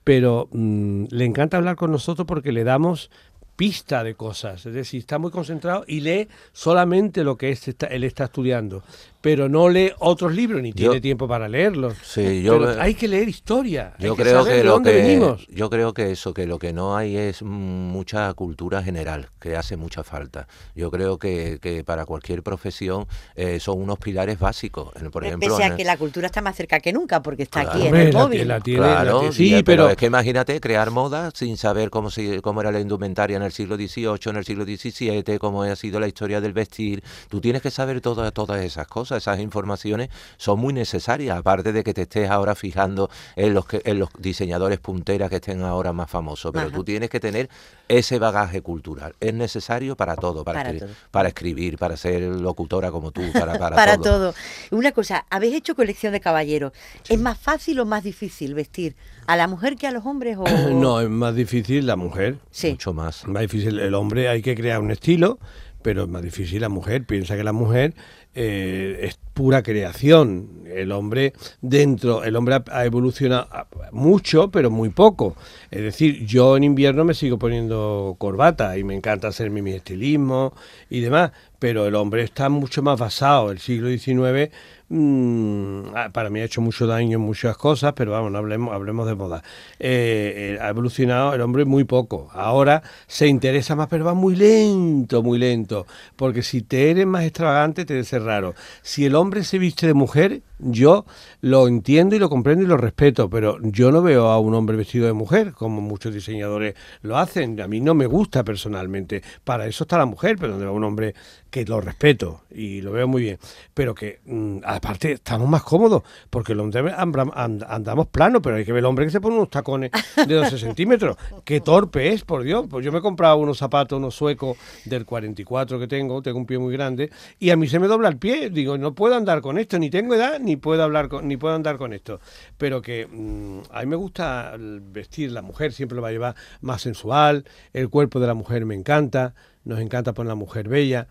[0.08, 3.10] pero mm, le encanta hablar con nosotros porque le damos
[3.56, 7.88] pista de cosas, es decir, está muy concentrado y lee solamente lo que es- está-
[7.88, 8.82] él está estudiando,
[9.20, 11.94] pero no lee otros libros ni Yo- tiene tiempo para leerlos.
[12.04, 14.64] Sí, yo Pero me- hay que leer historia, hay Yo que creo saber que de
[14.64, 15.46] lo dónde que venimos.
[15.48, 19.76] yo creo que eso que lo que no hay es mucha cultura general que hace
[19.76, 20.46] mucha falta.
[20.74, 24.92] Yo creo que, que para cualquier profesión eh, son unos pilares básicos.
[25.12, 27.78] Por ejemplo, Pese a que la cultura está más cerca que nunca, porque está Claro.
[27.78, 28.48] aquí en el la- móvil.
[28.48, 31.56] la tiene- la Claro, tiene- y- sí, pero, pero es que imagínate crear moda sin
[31.56, 35.38] saber cómo se, cómo era la indumentaria en el siglo XVIII, en el siglo XVII,
[35.38, 37.02] cómo ha sido la historia del vestir.
[37.28, 41.84] Tú tienes que saber todas todas esas cosas, esas informaciones son muy necesarias, aparte de
[41.84, 45.92] que te estés ahora fijando en los que, en los diseñadores punteras que estén ahora
[45.92, 46.74] más famosos, pero Ajá.
[46.76, 47.48] tú tienes que tener
[47.88, 49.14] ese bagaje cultural.
[49.20, 50.88] Es necesario para todo, para, Para escri- todo.
[51.10, 54.32] para escribir, para ser locutora como tú, para, para, para todo.
[54.32, 54.34] todo.
[54.70, 56.72] Una cosa, habéis hecho colección de caballeros.
[57.08, 58.94] ¿Es más fácil o más difícil vestir
[59.26, 60.36] a la mujer que a los hombres?
[60.38, 60.44] O...
[60.70, 62.38] No, es más difícil la mujer.
[62.50, 62.70] Sí.
[62.72, 63.26] Mucho más.
[63.26, 65.38] Más difícil el hombre, hay que crear un estilo,
[65.82, 67.04] pero es más difícil la mujer.
[67.06, 67.94] Piensa que la mujer
[68.40, 70.64] eh, pura creación.
[70.66, 73.46] El hombre dentro, el hombre ha, evolucionado
[73.92, 75.36] mucho, pero muy poco.
[75.70, 80.54] Es decir, yo en invierno me sigo poniendo corbata y me encanta hacerme mi estilismo
[80.90, 83.50] y demás, pero el hombre está mucho más basado.
[83.50, 84.50] El siglo XIX
[84.88, 88.74] mm, ah, para mí ha hecho mucho daño en muchas cosas, pero vamos, no hablemos,
[88.74, 89.42] hablemos de moda.
[89.78, 92.28] Eh, eh, ha evolucionado el hombre muy poco.
[92.32, 95.86] Ahora se interesa más, pero va muy lento, muy lento.
[96.16, 98.54] Porque si te eres más extravagante, te ser raro.
[98.82, 101.04] Si el hombre se viste de mujer, yo
[101.40, 104.76] lo entiendo y lo comprendo y lo respeto, pero yo no veo a un hombre
[104.76, 107.60] vestido de mujer, como muchos diseñadores lo hacen.
[107.60, 109.22] A mí no me gusta personalmente.
[109.44, 111.14] Para eso está la mujer, pero donde va un hombre
[111.50, 113.38] que lo respeto y lo veo muy bien.
[113.72, 118.56] Pero que, mm, aparte, estamos más cómodos, porque el hombre ambra- and- andamos plano, pero
[118.56, 119.90] hay que ver el hombre que se pone unos tacones
[120.26, 121.16] de 12 centímetros.
[121.44, 122.66] Qué torpe es, por Dios.
[122.68, 126.46] Pues yo me he comprado unos zapatos, unos suecos del 44 que tengo, tengo un
[126.46, 128.50] pie muy grande, y a mí se me dobla el pie.
[128.50, 131.54] Digo, no puedo andar con esto, ni tengo edad, ni puedo hablar con, ni puedo
[131.54, 132.20] andar con esto.
[132.56, 136.34] Pero que mm, a mí me gusta vestir, la mujer siempre lo va a llevar
[136.60, 139.34] más sensual, el cuerpo de la mujer me encanta,
[139.64, 141.08] nos encanta poner la mujer bella.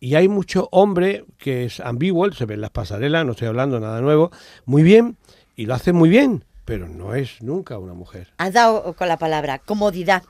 [0.00, 3.80] Y hay mucho hombre que es ambiguo, se ve en las pasarelas, no estoy hablando
[3.80, 4.30] nada nuevo,
[4.66, 5.16] muy bien,
[5.56, 8.28] y lo hace muy bien, pero no es nunca una mujer.
[8.36, 10.22] Has dado con la palabra comodidad.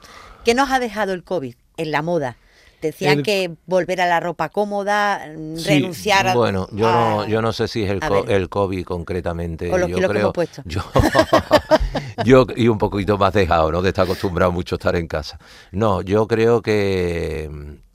[0.44, 2.36] ¿Qué nos ha dejado el COVID en la moda?
[2.84, 6.34] Decían El- que volver a la ropa cómoda, mm, Sí, renunciar a...
[6.34, 9.72] Bueno, yo no, yo no sé si es el, co- el COVID concretamente.
[9.72, 10.62] O los yo kilos que creo, puesto.
[10.66, 10.82] Yo,
[12.24, 13.82] yo y un poquito más dejado, ¿no?
[13.82, 15.38] De estar acostumbrado mucho a estar en casa.
[15.72, 17.50] No, yo creo que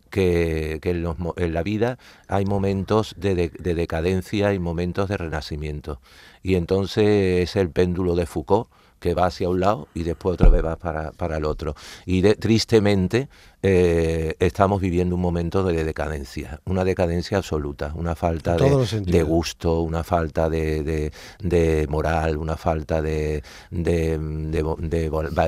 [0.09, 4.59] que, que en, los mo- en la vida hay momentos de, de- de decadencia y
[4.59, 6.01] momentos de renacimiento.
[6.41, 10.49] Y entonces es el péndulo de Foucault que va hacia un lado y después otra
[10.49, 11.75] vez va para, para el otro.
[12.07, 13.29] Y de- tristemente
[13.61, 18.55] eh, estamos viviendo un momento de decadencia, una decadencia absoluta, una falta
[19.05, 23.43] de, gusto, una falta de, de- de moral, una falta de,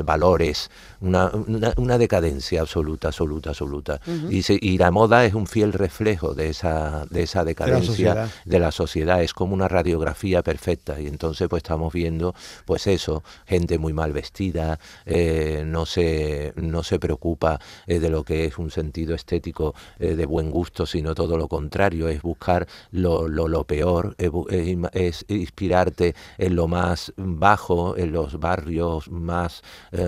[0.03, 0.69] valores,
[0.99, 3.99] una, una- una decadencia absoluta, absoluta, absoluta.
[4.29, 8.13] y, se- y la moda es un fiel reflejo de esa, de esa decadencia
[8.45, 13.23] de la sociedad, es como una radiografía perfecta y entonces pues estamos viendo pues eso,
[13.45, 18.57] gente muy mal vestida, eh, no, se, no se preocupa eh, de lo que es
[18.57, 23.47] un sentido estético eh, de buen gusto, sino todo lo contrario, es buscar lo, lo,
[23.47, 29.61] lo peor, es, bu- es inspirarte en lo más bajo, en los barrios más,
[29.91, 30.05] eh,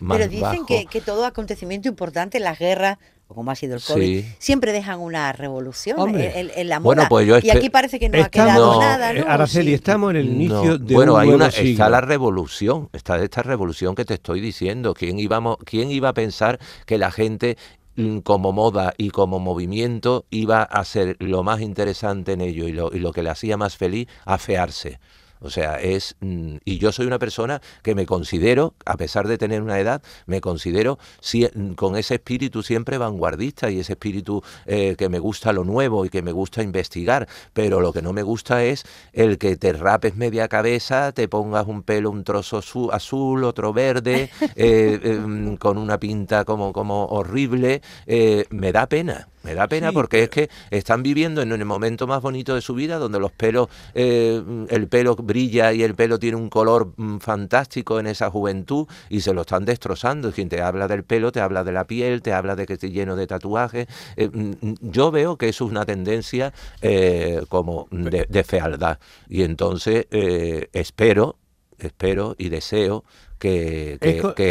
[0.00, 0.66] más Pero dicen bajo.
[0.66, 4.34] que, que todo acontecimiento importante, las guerras, o como ha sido el COVID, Sí.
[4.38, 7.08] siempre dejan una revolución en, en la Bueno, moda.
[7.08, 9.26] pues yo y aquí parece que no ha quedado No, nada, Eh, ¿no?
[9.30, 10.78] Araceli, estamos en el inicio No.
[10.78, 11.70] de bueno, un hay nuevo una, siglo.
[11.70, 14.94] está la revolución, está esta revolución que te estoy diciendo.
[14.94, 17.56] ¿Quién, íbamos, ¿Quién iba a pensar que la gente
[17.96, 22.72] mm, como moda y como movimiento iba a ser lo más interesante en ello y
[22.72, 25.00] lo, y lo que le hacía más feliz, afearse?
[25.40, 26.16] O sea, es.
[26.20, 30.02] mm, Y yo soy una persona que me considero, a pesar de tener una edad,
[30.26, 35.18] me considero sie- mm, con ese espíritu siempre vanguardista y ese espíritu eh, que me
[35.18, 37.28] gusta lo nuevo y que me gusta investigar.
[37.52, 41.66] Pero lo que no me gusta es el que te rapes media cabeza, te pongas
[41.66, 47.04] un pelo, un trozo azu- azul, otro verde, eh, em, con una pinta como, como
[47.06, 47.82] horrible.
[48.06, 49.28] eh, me da pena.
[49.46, 52.60] Me da pena Sí, porque es que están viviendo en el momento más bonito de
[52.60, 56.92] su vida, donde los pelos, eh, el pelo brilla y el pelo tiene un color
[56.96, 60.30] mm, fantástico en esa juventud y se lo están destrozando.
[60.30, 62.72] Y quien te habla del pelo, te habla de la piel, te habla de que
[62.72, 63.86] esté lleno de tatuajes.
[64.16, 68.98] Eh, mm, mm, yo veo que eso es una tendencia eh, como de, de fealdad.
[69.28, 71.36] Y entonces eh, espero,
[71.78, 73.04] espero y deseo
[73.38, 73.96] que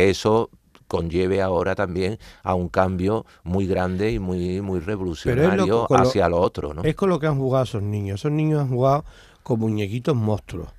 [0.10, 0.50] eso
[0.88, 6.30] conlleve ahora también a un cambio muy grande y muy muy revolucionario con lo- hacia
[6.30, 6.84] lo otro, ¿no?
[6.84, 8.21] Es con lo que han jugado esos niños.
[8.21, 9.04] Esos niños han jugado
[9.43, 10.69] con muñequitos monstruos.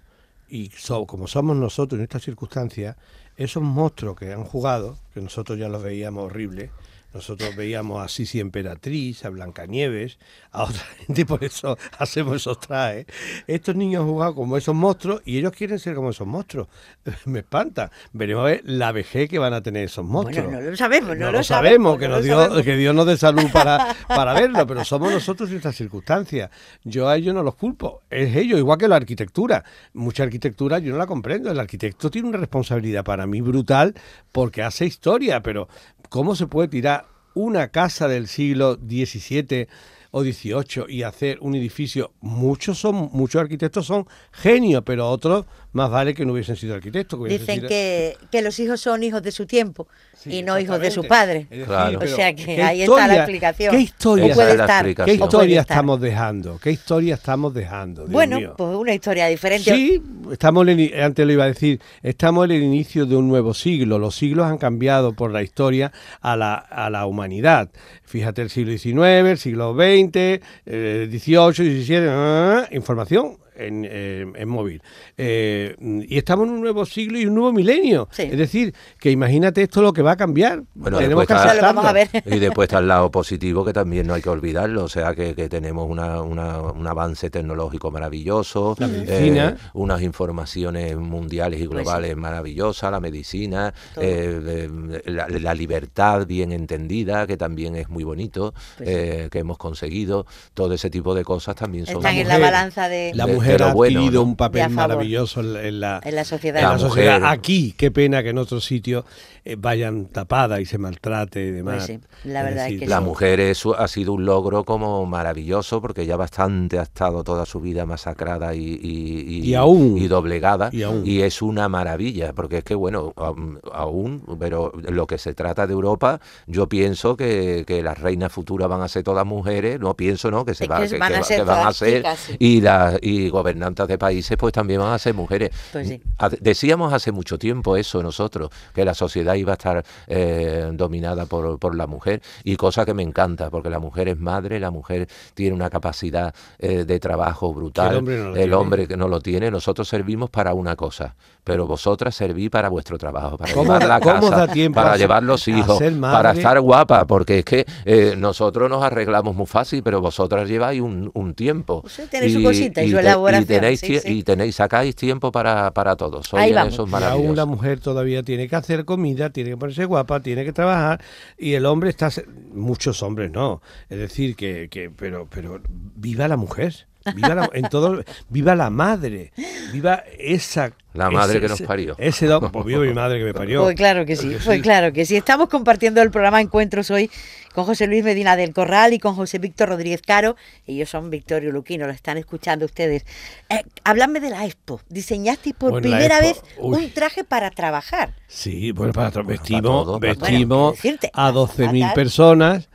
[0.49, 2.97] Y so- como somos nosotros en estas circunstancias,
[3.37, 6.71] esos monstruos que han jugado, que nosotros ya los veíamos horribles,
[7.17, 10.19] nosotros veíamos a Sisi Emperatriz, a Blancanieves,
[10.53, 13.07] a otra gente, por eso hacemos esos trajes.
[13.47, 16.69] Estos niños han jugado como esos monstruos y ellos quieren ser como esos monstruos.
[17.25, 17.91] Me espanta.
[18.13, 20.45] Veremos a ver la vejez que van a tener esos monstruos.
[20.47, 22.63] Bueno, no lo sabemos, no, No lo lo sabemos, que, no nos lo dio, sabemos.
[22.63, 26.51] que Dios nos dé salud para, para verlo, pero somos nosotros en estas circunstancias.
[26.85, 29.65] Yo a ellos no los culpo, es ellos, igual que la arquitectura.
[29.95, 31.51] Mucha arquitectura yo no la comprendo.
[31.51, 33.95] El arquitecto tiene una responsabilidad para mí brutal
[34.33, 35.69] porque hace historia, pero
[36.09, 39.69] ¿cómo se puede tirar una casa del siglo XVII
[40.11, 42.13] o XVIII y hacer un edificio?
[42.21, 47.21] Muchos son, muchos arquitectos son genios, pero otros más vale que no hubiesen sido arquitectos.
[47.23, 49.87] que Dicen sido- que, que los hijos son hijos de su tiempo
[50.17, 51.47] Sí, y no hijos de su padre.
[51.67, 52.01] Claro.
[52.03, 53.71] O sea que ¿qué ahí está la explicación.
[53.77, 54.85] ¿Qué historia, puede es estar.
[55.05, 55.75] ¿Qué historia estar.
[55.77, 56.59] estamos dejando?
[56.59, 58.03] ¿Qué historia estamos dejando?
[58.03, 58.55] Dios Bueno, mío?
[58.57, 59.71] pues una historia diferente.
[59.73, 63.29] Sí, estamos en el- antes lo iba a decir, estamos en el inicio de un
[63.29, 63.99] nuevo siglo.
[63.99, 67.69] Los siglos han cambiado por la historia a la, a la humanidad.
[68.03, 73.37] Fíjate el siglo XIX, el siglo XX, eh, XVIII, XVII, ah, información.
[73.59, 74.83] En, eh, en móvil.
[75.17, 75.75] Eh,
[76.09, 78.09] y estamos en un nuevo siglo y un nuevo milenio.
[78.13, 78.23] Sí.
[78.23, 80.63] Es decir, que imagínate esto lo que va a cambiar.
[80.75, 82.09] Bueno, Tenemos que lo vamos a ver.
[82.27, 85.35] Y después está el lado positivo que también no hay que olvidarlo, o sea que,
[85.35, 89.49] que tenemos una, una- un avance tecnológico maravilloso, La medicina.
[89.59, 91.85] eh, unas informaciones mundiales y Pues sí.
[91.85, 98.05] globales maravillosas, la medicina, eh, eh, la, la libertad bien entendida, que también es muy
[98.05, 98.95] bonito, Pues sí.
[98.97, 101.97] eh, que hemos conseguido, todo ese tipo de cosas también son...
[101.97, 104.29] Están en la mujer- balanza de, La de mujer ha bueno, adquirido ¿no?
[104.29, 106.61] un papel maravilloso en la, en la- en la sociedad.
[106.61, 107.21] en la La sociedad.
[107.21, 107.33] mujer.
[107.39, 109.05] Aquí, qué pena que en otros sitios
[109.45, 111.87] eh, vayan tapadas y se maltrate y demás.
[111.87, 113.05] Pues sí, la verdad es que La sí.
[113.05, 117.61] mujer es, ha sido un logro como maravilloso porque ya bastante ha estado toda su
[117.61, 119.97] vida masacrada y, y, Y aún.
[119.99, 121.05] y doblegada Y aún.
[121.07, 125.73] es una maravilla porque es que bueno aún, aún, pero lo que se trata de
[125.73, 130.31] Europa yo pienso que, que las reinas futuras van a ser todas mujeres no pienso
[130.31, 131.77] no que se Es va- que que- van que a ser que van a todas
[131.77, 132.37] ser chicas, sí.
[132.39, 135.51] y las y gobernantas de países pues también van a ser mujeres.
[135.73, 136.01] Pues sí.
[136.41, 141.59] Decíamos hace mucho tiempo eso nosotros, que la sociedad iba a estar eh, dominada por,
[141.59, 145.09] por la mujer, y cosa que me encanta, porque la mujer es madre, la mujer
[145.35, 149.21] tiene una capacidad eh, de trabajo brutal, el hombre no el hombre que no lo
[149.21, 153.89] tiene, nosotros servimos para una cosa, pero vosotras servís para vuestro trabajo, para ¿Cómo llevar
[153.89, 157.45] la cómo casa, da tiempo para a llevar los hijos, para estar guapa, porque es
[157.45, 161.83] que eh, nosotros nos arreglamos muy fácil, pero vosotras lleváis un, un tiempo.
[161.85, 163.03] Usted tiene su cosita y su te-
[163.35, 164.19] elaboración, tenéis, sí, sí.
[164.19, 166.23] y tenéis, sacáis tiempo para, para todo.
[166.23, 166.75] Sois Ahí vamos.
[166.75, 170.53] Y aún la mujer todavía tiene que hacer comida, tiene que ponerse guapa, tiene que
[170.53, 171.03] trabajar
[171.39, 175.61] y el hombre está se- muchos hombres no, es decir que, que pero pero
[175.97, 179.33] viva la mujer, viva la, en todo viva la madre,
[179.73, 181.95] viva esa La madre ese- que nos parió.
[181.99, 183.63] Ese don, pues viva mi madre que me parió.
[183.65, 185.17] Pues claro que sí, pues claro que sí.
[185.17, 187.11] Estamos compartiendo el programa Encuentros hoy
[187.55, 190.37] con José Luis Medina del Corral y con José Víctor Rodríguez Caro.
[190.67, 193.05] Ellos son Victorio Luquino, lo están escuchando ustedes.
[193.49, 194.81] Eh, háblame de la Expo.
[194.89, 196.85] Diseñasteis por Bueno, primera Expo, vez uy.
[196.87, 198.15] un traje para trabajar.
[198.29, 200.21] Sí, bueno, para tra- Bueno, vestimos, para todo, para todo.
[200.27, 201.95] vestimos Bueno, a 12.000 fatal.
[201.95, 202.69] personas.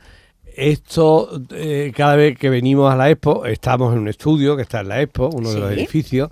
[0.56, 4.80] Esto, eh, cada vez que venimos a la Expo, estamos en un estudio que está
[4.80, 6.30] en la Expo, uno de los edificios,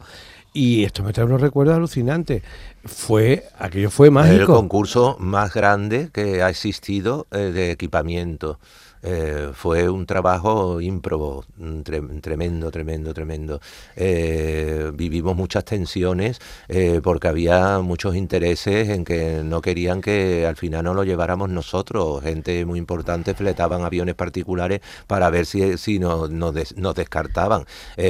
[0.53, 2.43] Y esto me trae unos recuerdos alucinantes.
[2.85, 4.55] Fue, aquello fue El mágico.
[4.55, 8.59] concurso más grande que ha existido eh, de equipamiento.
[9.03, 13.61] Eh, fue un trabajo ímprobo, mm, tre- tremendo, tremendo, tremendo.
[13.97, 20.57] Eh, vivimos muchas tensiones eh, porque había muchos intereses en que no querían que al
[20.57, 22.23] final no lo lleváramos nosotros.
[22.23, 27.65] Gente muy importante fletaban aviones particulares para ver si, si nos, nos des- nos descartaban.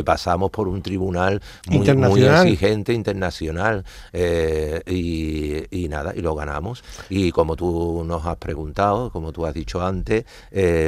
[0.05, 1.87] Pasamos por un tribunal muy,
[2.47, 3.85] exigente internacional
[4.87, 6.83] y, y nada, y lo ganamos.
[7.09, 10.80] Y como tú nos has preguntado, como tú has dicho antes, eh,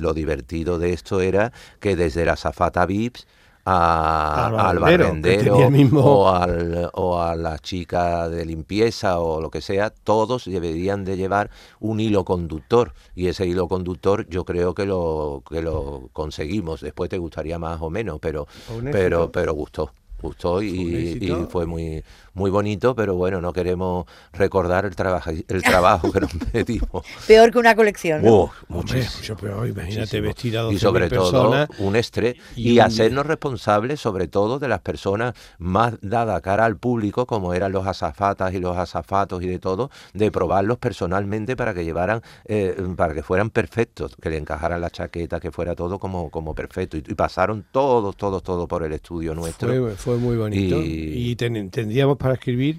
[0.00, 3.26] lo divertido de esto era que desde la zafata VIPs
[3.64, 9.50] a- Al al barrendero mismo- o, al- o a la chica de limpieza o lo
[9.50, 11.48] que sea, todos deberían de llevar
[11.78, 12.92] un hilo conductor.
[13.14, 16.80] Y ese hilo conductor yo creo que lo que lo conseguimos.
[16.80, 18.46] Después te gustaría más o menos, pero
[18.92, 19.92] pero pero gustó
[20.22, 22.04] gustó y, Fue y muy
[22.34, 27.50] muy bonito pero bueno no queremos recordar el trabajo el trabajo que nos metimos Peor
[27.50, 28.22] que una colección.
[28.22, 28.30] ¿no?
[28.32, 32.70] Uh, Hombre, muchísimo, mucho peor, imagínate vestir a y 12.000 sobre todo un estrés y
[32.70, 37.52] y, un- hacernos responsables sobre todo de las personas más dadas cara al público como
[37.52, 42.22] eran los azafatas y los azafatos y de todo de probarlos personalmente para que llevaran
[42.46, 46.54] eh, para que fueran perfectos que le encajaran la chaqueta que fuera todo como como
[46.54, 46.96] perfecto.
[46.96, 49.68] Y, y pasaron todos todos todos por el estudio nuestro.
[49.68, 50.80] Fue, fue muy bonito.
[50.82, 52.78] Y- Y, ten- tendríamos para escribir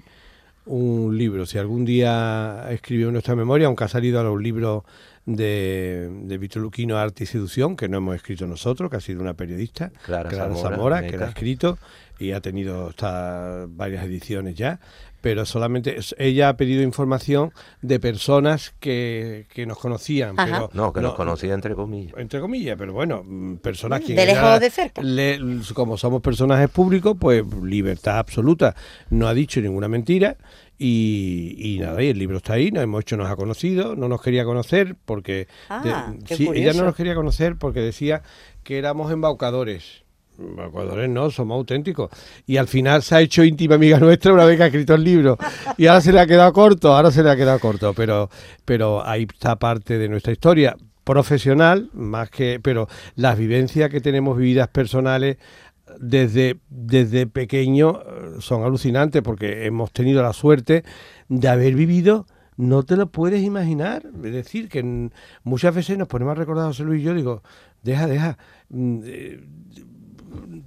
[0.66, 1.44] un libro.
[1.46, 4.84] Si algún día escribimos nuestra memoria, aunque ha salido ahora un libro
[5.26, 9.20] de, de Víctor Luquino, Arte y Seducción, que no hemos escrito nosotros, que ha sido
[9.20, 11.78] una periodista, Clara Zamora, Zamora, que lo ha escrito
[12.18, 14.80] y ha tenido hasta varias ediciones ya.
[15.24, 17.50] Pero solamente ella ha pedido información
[17.80, 20.38] de personas que, que nos conocían.
[20.38, 20.68] Ajá.
[20.68, 24.12] Pero no que nos conocía entre comillas entre comillas, pero bueno, mm, personas que...
[24.14, 25.00] De lejos o de cerca.
[25.02, 25.40] le-
[25.72, 28.76] como somos personajes públicos, pues libertad absoluta.
[29.08, 30.36] No ha dicho ninguna mentira
[30.78, 34.08] y, y nada, y el libro está ahí, nos hemos hecho, nos ha conocido, no
[34.08, 35.48] nos quería conocer porque...
[35.70, 38.20] Ah, qué sí, ella no nos quería conocer porque decía
[38.62, 40.03] que éramos embaucadores.
[40.38, 42.10] Embaucadores no, somos auténticos.
[42.46, 45.04] Y al final se ha hecho íntima amiga nuestra una vez que ha escrito el
[45.04, 45.38] libro.
[45.76, 47.94] Y ahora se le ha quedado corto, ahora se le ha quedado corto.
[47.94, 48.28] Pero,
[48.64, 54.38] pero ahí está parte de nuestra historia profesional, más que, pero las vivencias que tenemos
[54.38, 55.36] vividas personales
[56.00, 60.82] desde, desde pequeño eh, son alucinantes porque hemos tenido la suerte
[61.28, 62.26] de haber vivido,
[62.56, 64.06] no te lo puedes imaginar.
[64.24, 65.10] Es decir, que mm,
[65.44, 67.42] muchas veces nos ponemos a recordar a José Luis y yo digo,
[67.82, 68.38] deja, deja.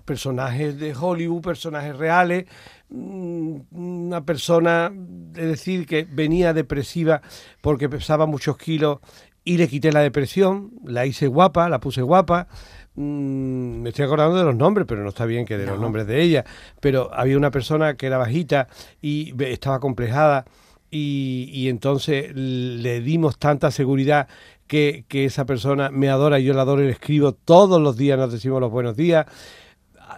[0.06, 2.46] Personajes de Hollywood, personajes reales,
[2.90, 4.92] mm, una persona,
[5.36, 7.22] es decir, que venía depresiva
[7.62, 9.00] porque pesaba muchos kilos
[9.44, 12.48] y le quité la depresión, la hice guapa, la puse guapa.
[12.96, 15.84] Mm, me estoy acordando de los nombres, pero no está bien que de los No.
[15.84, 16.44] nombres de ella.
[16.82, 18.68] Pero había una persona que era bajita
[19.02, 20.46] y estaba complejada
[20.90, 24.28] y, y entonces le dimos tanta seguridad
[24.68, 27.98] que, que esa persona me adora y yo la adoro y le escribo todos los
[27.98, 29.26] días, nos decimos los buenos días.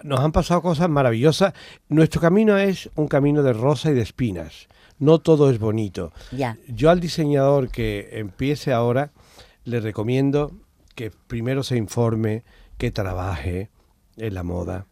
[0.04, 1.54] Nos han pasado cosas maravillosas.
[1.88, 4.68] Nuestro camino es un camino de rosa y de espinas.
[4.98, 6.12] No todo es bonito.
[6.32, 6.58] Ya.
[6.68, 9.12] Yo al diseñador que empiece ahora
[9.64, 10.52] le recomiendo
[10.96, 12.44] que primero se informe,
[12.78, 13.70] que trabaje
[14.18, 14.86] en la moda,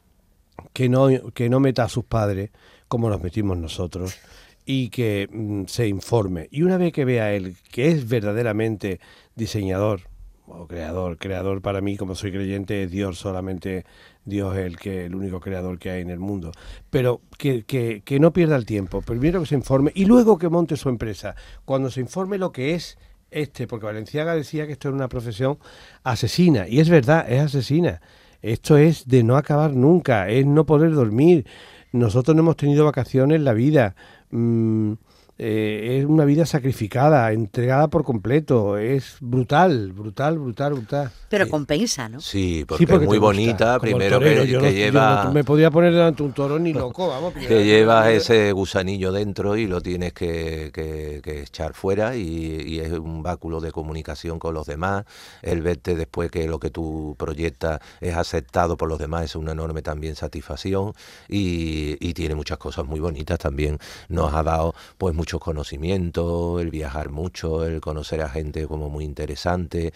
[0.74, 2.52] que no, que no meta a sus padres
[2.88, 4.18] como nos metimos nosotros
[4.66, 6.48] y que mm, se informe.
[6.52, 9.00] Y una vez que vea él que es verdaderamente
[9.38, 10.02] diseñador
[10.48, 13.86] o creador, creador para mí como soy creyente es Dios, solamente
[14.26, 16.52] Dios es el, que, el único creador que hay en el mundo.
[16.90, 20.50] Pero que, que, que no pierda el tiempo, primero que se informe y luego que
[20.50, 21.36] monte su empresa.
[21.64, 22.98] Cuando se informe lo que es
[23.32, 25.58] este, porque Valenciaga decía que esto era una profesión
[26.04, 28.02] asesina, y es verdad, es asesina.
[28.42, 31.46] Esto es de no acabar nunca, es no poder dormir.
[31.92, 33.96] Nosotros no hemos tenido vacaciones en la vida.
[34.30, 34.94] Mm,
[35.40, 38.78] eh, es una vida sacrificada, entregada por completo.
[38.78, 41.12] Es brutal, brutal, brutal, brutal.
[41.30, 42.20] Pero compensa, ¿no?
[42.22, 45.24] Sí, porque, Sí, es muy bonita, primero torero, que, yo que no- yo lleva...
[45.26, 47.34] no me podía poner delante un toro ni loco, vamos.
[47.34, 52.80] que llevas ese gusanillo dentro y lo tienes que, que- que echar fuera y, y
[52.80, 55.06] es un báculo de comunicación con los demás.
[55.42, 59.52] El verte después que lo que tú proyectas es aceptado por los demás es una
[59.52, 60.94] enorme también satisfacción
[61.28, 63.78] y, y tiene muchas cosas muy bonitas también.
[64.10, 69.04] Nos ha dado pues muchos conocimientos, el viajar mucho, el conocer a gente como muy
[69.04, 69.92] interesante,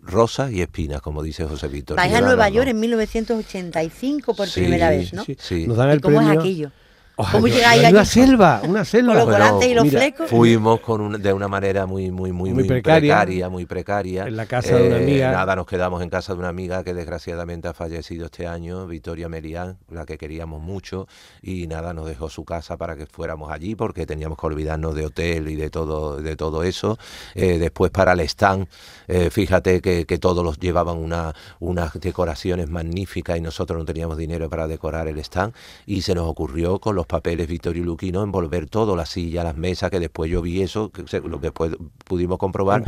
[0.00, 1.96] rosas y espinas, como dice José Víctor.
[1.96, 2.20] Vais a.
[2.20, 5.24] Nueva York en 1985 por Sí, primera vez, ¿no?
[5.24, 5.36] sí.
[5.40, 5.66] Sí.
[5.66, 6.34] Nos dan ¿Y el cómo premio.
[6.34, 6.70] es aquello?
[7.16, 7.94] ¿Cómo yo- llegáis allí?
[7.94, 9.12] Una selva, una selva.
[9.14, 10.28] Con los volantes y los mira, flecos.
[10.28, 13.14] Fuimos con un- de una manera muy muy muy, Muy muy precaria.
[13.16, 13.48] precaria.
[13.48, 14.24] muy precaria.
[14.24, 15.32] Eh, En la casa de una amiga.
[15.32, 19.28] Nada, nos quedamos en casa de una amiga que desgraciadamente ha fallecido este año, Victoria
[19.30, 21.08] Melián, la que queríamos mucho,
[21.40, 25.06] y nada, nos dejó su casa para que fuéramos allí porque teníamos que olvidarnos de
[25.06, 26.98] hotel y de todo, de todo eso.
[27.34, 28.66] Eh, después para el stand,
[29.08, 34.18] eh, fíjate que, que todos los llevaban una, unas decoraciones magníficas y nosotros no teníamos
[34.18, 35.54] dinero para decorar el stand
[35.86, 39.56] y se nos ocurrió con los papeles Vittorio y Luquino envolver todo, la silla, las
[39.56, 41.72] mesas, que después yo vi eso, que se- lo que después
[42.04, 42.82] pudimos comprobar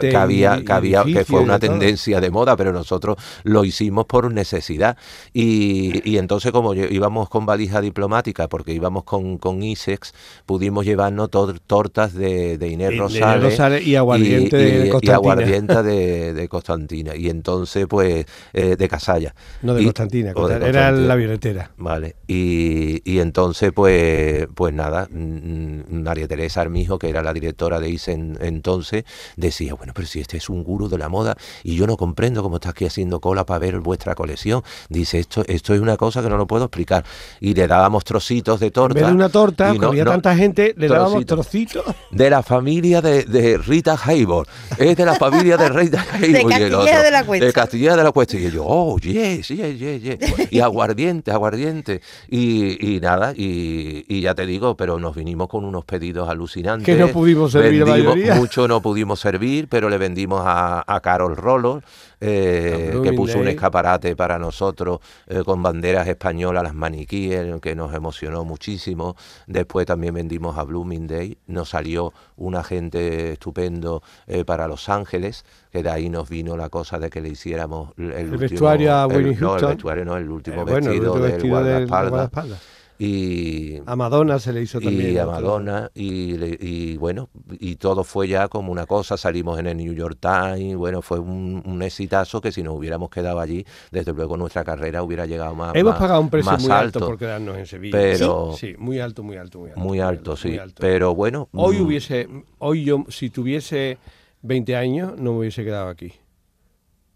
[0.00, 4.06] que, había, y- que, había- que fue una tendencia de moda, pero nosotros lo hicimos
[4.06, 4.96] por necesidad.
[5.32, 10.14] Y, y entonces como lle- íbamos con valija diplomática, porque íbamos con, con ISEX,
[10.46, 15.14] pudimos llevarnos tor- tortas de, de Inés Rosales, y aguardiente de y- y Constantina.
[15.14, 17.14] aguardiente de, de Constantina.
[17.16, 19.34] Y entonces, pues, eh, de Casalla.
[19.62, 20.90] No de Y- Constantina, era Constantina.
[20.92, 21.70] la violetera.
[21.76, 27.88] Vale, y, y entonces pues pues nada, María Teresa Armijo, que era la directora de
[27.90, 29.04] ICE en- entonces,
[29.36, 32.42] decía, bueno, pero si este es un gurú de la moda y yo no comprendo
[32.42, 34.62] cómo está aquí haciendo cola para ver vuestra colección.
[34.88, 37.04] Dice, esto esto es una cosa que no lo puedo explicar.
[37.40, 38.94] Y le dábamos trocitos de En torta.
[39.00, 41.84] vez de una torta, y como no- había no- tanta gente, le dábamos trocitos.
[42.10, 44.48] de la familia de, de Rita Hayworth.
[44.78, 46.30] Es de la familia de Rita Hayworth.
[46.30, 47.46] y el Castilleja otro, de la Cuesta.
[47.46, 48.36] De Castilleja de la Cuesta.
[48.36, 50.18] Y yo, oh, yes, yes, yes, yes.
[50.50, 52.00] Y aguardiente, aguardiente.
[52.28, 56.84] Y, y nada, y, y ya te digo, pero nos vinimos con unos pedidos alucinantes.
[56.86, 58.34] Que no pudimos servir la Vendimos- mayoría.
[58.36, 61.82] Mucho no pudimos servir, pero le vendimos a, a Carol Rolo,
[62.20, 67.92] eh, que puso un escaparate para nosotros eh, con banderas españolas, las maniquíes, que nos
[67.94, 69.16] emocionó muchísimo.
[69.46, 75.82] Después también vendimos a Bloomingdale, nos salió un agente estupendo eh, para Los Ángeles, que
[75.82, 79.38] de ahí nos vino la cosa de que le hiciéramos el, último- vestuario a el-
[79.40, 82.10] No, el vestuario no, el último Eh, bueno, el vestido, último del vestido del guardaespaldas.
[82.10, 82.60] guardaespaldas.
[82.98, 85.12] Y, A Madonna se le hizo también.
[85.12, 85.26] y a.
[85.26, 87.28] Madonna y, bueno
[87.60, 91.18] y todo fue ya como una cosa salimos en el New York Times bueno fue
[91.18, 95.54] un, un exitazo que si nos hubiéramos quedado allí desde luego nuestra carrera hubiera llegado
[95.54, 97.92] más Hemos más- pagado un precio más muy alto, por quedarnos en Sevilla.
[97.98, 99.80] pero Sí, muy alto, muy alto, muy alto.
[99.80, 100.80] muy alto sí muy alto.
[100.80, 102.28] pero bueno Hoy mm, hubiese,
[102.58, 103.98] hoy yo, si tuviese
[104.42, 106.12] 20 años, no me hubiese quedado aquí.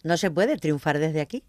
[0.03, 1.43] No se puede triunfar desde aquí.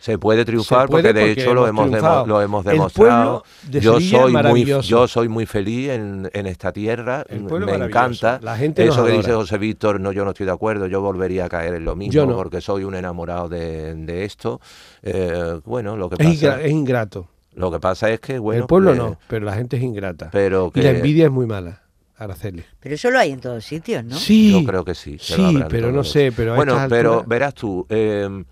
[0.00, 3.44] Se puede triunfar Se puede porque de porque hecho lo hemos demo- lo hemos demostrado
[3.64, 8.38] de yo es soy muy yo soy muy feliz en, en esta tierra me encanta
[8.42, 9.32] La gente eso que dice.
[9.32, 12.12] José Víctor no yo no estoy de acuerdo yo volvería a caer en lo mismo
[12.12, 12.36] Yo no.
[12.36, 14.60] porque soy un enamorado de, de esto
[15.02, 17.28] Eh, bueno lo que Es, pasa ingra- es ingrato.
[17.54, 20.28] lo que pasa es que bueno el pueblo que- no, pero la gente es ingrata.
[20.30, 21.82] pero Y la envidia es muy mala,
[22.16, 22.62] Araceli.
[22.80, 24.16] Pero eso lo hay en todos sitios, ¿no?
[24.16, 27.28] Sí, yo creo que sí que sí, pero no sé, pero a bueno pero alturas-
[27.28, 28.44] verás tú eh,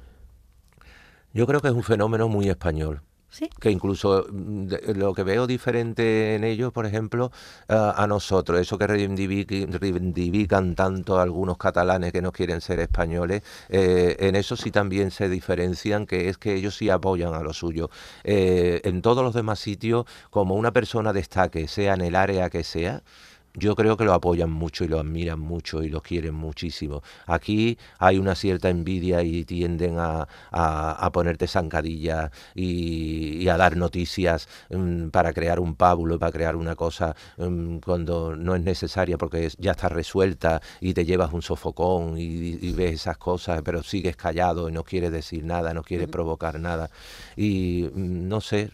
[1.36, 3.50] yo creo que es un fenómeno muy español Sí.
[3.60, 7.30] que incluso mm, de- lo que veo diferente en ellos, por ejemplo,
[7.68, 13.42] a, a nosotros, eso que reivindiqui- reivindican tanto algunos catalanes que no quieren ser españoles,
[13.68, 17.52] eh, en eso sí también se diferencian, que es que ellos sí apoyan a lo
[17.52, 17.90] suyo.
[18.24, 22.64] Eh, en todos los demás sitios, como una persona destaque, sea en el área que
[22.64, 23.02] sea,
[23.56, 27.02] yo creo que lo apoyan mucho y lo admiran mucho y lo quieren muchísimo.
[27.26, 33.56] Aquí hay una cierta envidia y tienden a, a- a ponerte zancadillas y, y a
[33.56, 38.62] dar noticias mm, para crear un pábulo, para crear una cosa mm, cuando no es
[38.62, 42.22] necesaria porque es- ya está resuelta y te llevas un sofocón y,
[42.60, 46.60] y ves esas cosas, pero sigues callado y no quieres decir nada, no quieres provocar
[46.60, 46.90] nada.
[47.36, 48.70] Y mm, no sé,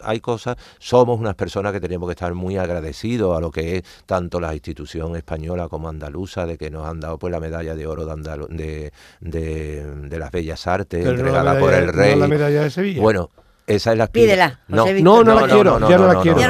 [0.00, 3.82] hay cosas, somos unas personas que tenemos que estar muy agradecidos a lo que es
[4.20, 7.86] tanto la institución española como andaluza, de que nos han dado pues la medalla de
[7.86, 12.12] oro de, Andalu- de, de, de las bellas artes, no entregada por el rey.
[12.14, 13.00] no la medalla de Sevilla.
[13.00, 13.30] Bueno,
[13.74, 16.06] esa es la Pídela, No, José No, no la quiero, ya no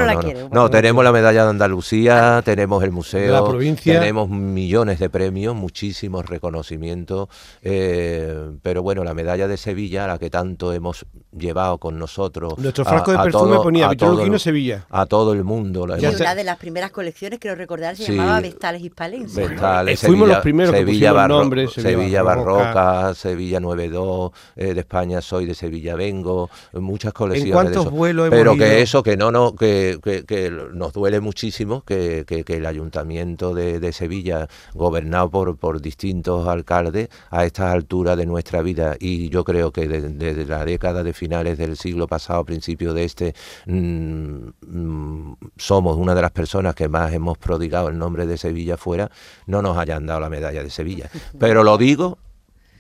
[0.07, 0.49] la quiero.
[0.53, 3.99] No tenemos la medalla de Andalucía, tenemos el museo, De la provincia.
[4.01, 7.29] tenemos millones de premios, muchísimos reconocimientos,
[7.63, 11.07] eh, pero bueno, la medalla de Sevilla, la que tanto hemos
[11.37, 12.59] llevado con nosotros.
[12.59, 14.87] Nuestro a- frasco de perfume todo- ponía el- Sevilla.
[14.91, 15.87] A todo el mundo.
[15.87, 18.13] La Y hemos- una de las primeras colecciones, creo recordar, se Sí.
[18.13, 19.37] llamaba Vestales Hispalenses.
[19.51, 22.73] Vestales, Eh, fuimos Sevilla- los primeros que Sevilla, el Barro- nombre, Sevilla Sevilla Barroca.
[22.75, 26.79] Barroca, Sevilla 92, eh, de España soy, de Sevilla vengo, eh,
[27.11, 27.53] muchas colecciones.
[27.53, 27.91] cuántos de eso.
[27.91, 28.65] vuelos hemos Pero ido?
[28.65, 33.79] que eso, que no, no, que, que- que nos duele muchísimo que, el ayuntamiento de,
[33.81, 39.45] de Sevilla, gobernado por, por distintos alcaldes, a estas alturas de nuestra vida, y yo
[39.45, 43.35] creo que de- desde la década de finales del siglo pasado, principio de este,
[43.67, 48.77] mm, mm, somos una de las personas que más hemos prodigado el nombre de Sevilla
[48.77, 49.11] fuera,
[49.47, 51.09] no nos hayan dado la medalla de Sevilla.
[51.39, 52.19] Pero lo digo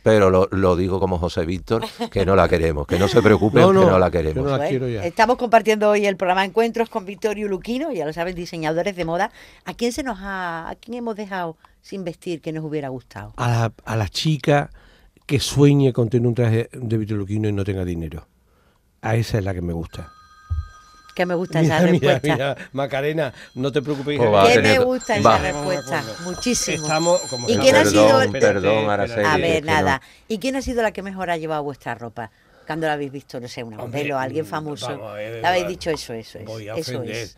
[0.03, 3.63] pero lo, lo digo como José Víctor, que no la queremos, que no se preocupen,
[3.63, 4.45] No, no, que no la que queremos.
[4.45, 5.05] no la Bueno, quiero ya.
[5.05, 9.31] Estamos compartiendo hoy el programa Encuentros con Victorio Luquino, ya lo saben, diseñadores de moda.
[9.65, 13.33] ¿A quién se nos ha, a quién hemos dejado sin vestir que nos hubiera gustado?
[13.37, 14.71] A la, a la chica
[15.27, 18.27] que sueñe con tener un traje de Víctor Luquino y no tenga dinero.
[19.03, 20.13] A esa es la que me gusta.
[21.15, 22.33] Que me gusta Mira, esa mira, respuesta.
[22.33, 24.17] mira, Macarena, no te preocupes.
[24.19, 25.37] Pues va Que me gusta va.
[25.37, 26.77] esa respuesta, muchísimo.
[26.83, 30.03] Estamos como ¿Y quién ha Perdón, sido el- perdón, Araceli, A ver, que no- nada.
[30.29, 32.31] ¿Y quién ha sido la que mejor ha llevado vuestra ropa?
[32.67, 34.87] Cuando la habéis visto, no sé, una modelo, alguien mm, famoso.
[34.89, 36.45] vamos a ver, Le habéis dicho eso, eso es.
[36.45, 37.17] voy a eso ofender.
[37.17, 37.37] es.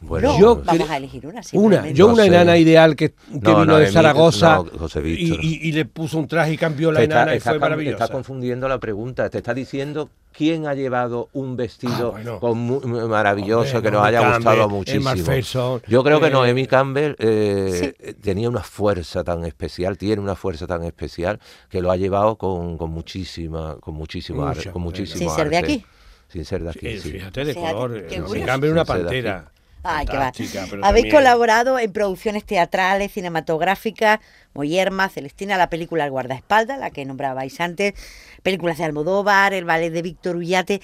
[0.00, 1.40] Bueno, No, Yo vamos a elegir una.
[1.54, 2.28] Una, yo No una sé.
[2.28, 4.62] enana ideal que, que No, vino no, de Zaragoza
[4.96, 5.38] y, Víctor.
[5.42, 7.60] y- y le puso un traje y cambió la está, enana y está fue con-
[7.70, 8.04] maravillosa.
[8.04, 9.30] está confundiendo la pregunta.
[9.30, 12.40] Te está diciendo quién ha llevado un vestido Ah, bueno.
[12.40, 15.80] con mu- maravilloso Hombre, que nos haya gustado muchísimo.
[15.88, 20.66] Yo creo que eh, Noemi Campbell eh, tenía una fuerza tan especial, tiene una fuerza
[20.66, 21.40] tan especial
[21.70, 25.56] que lo ha llevado con, con muchísima, con muchísimo, ar- con muchísimo Sin ser de
[25.56, 25.84] aquí.
[26.28, 27.12] Sin ser de aquí, sí.
[27.12, 28.04] Fíjate de color.
[28.10, 29.52] En cambio, una pantera.
[29.88, 30.32] Ay, qué va.
[30.82, 34.20] Habéis también- colaborado en producciones teatrales, cinematográficas,
[34.54, 37.94] Moyerma, Celestina, la película El guardaespaldas, la que nombrabais antes,
[38.42, 40.80] películas de Almodóvar, el ballet de Víctor Ullate.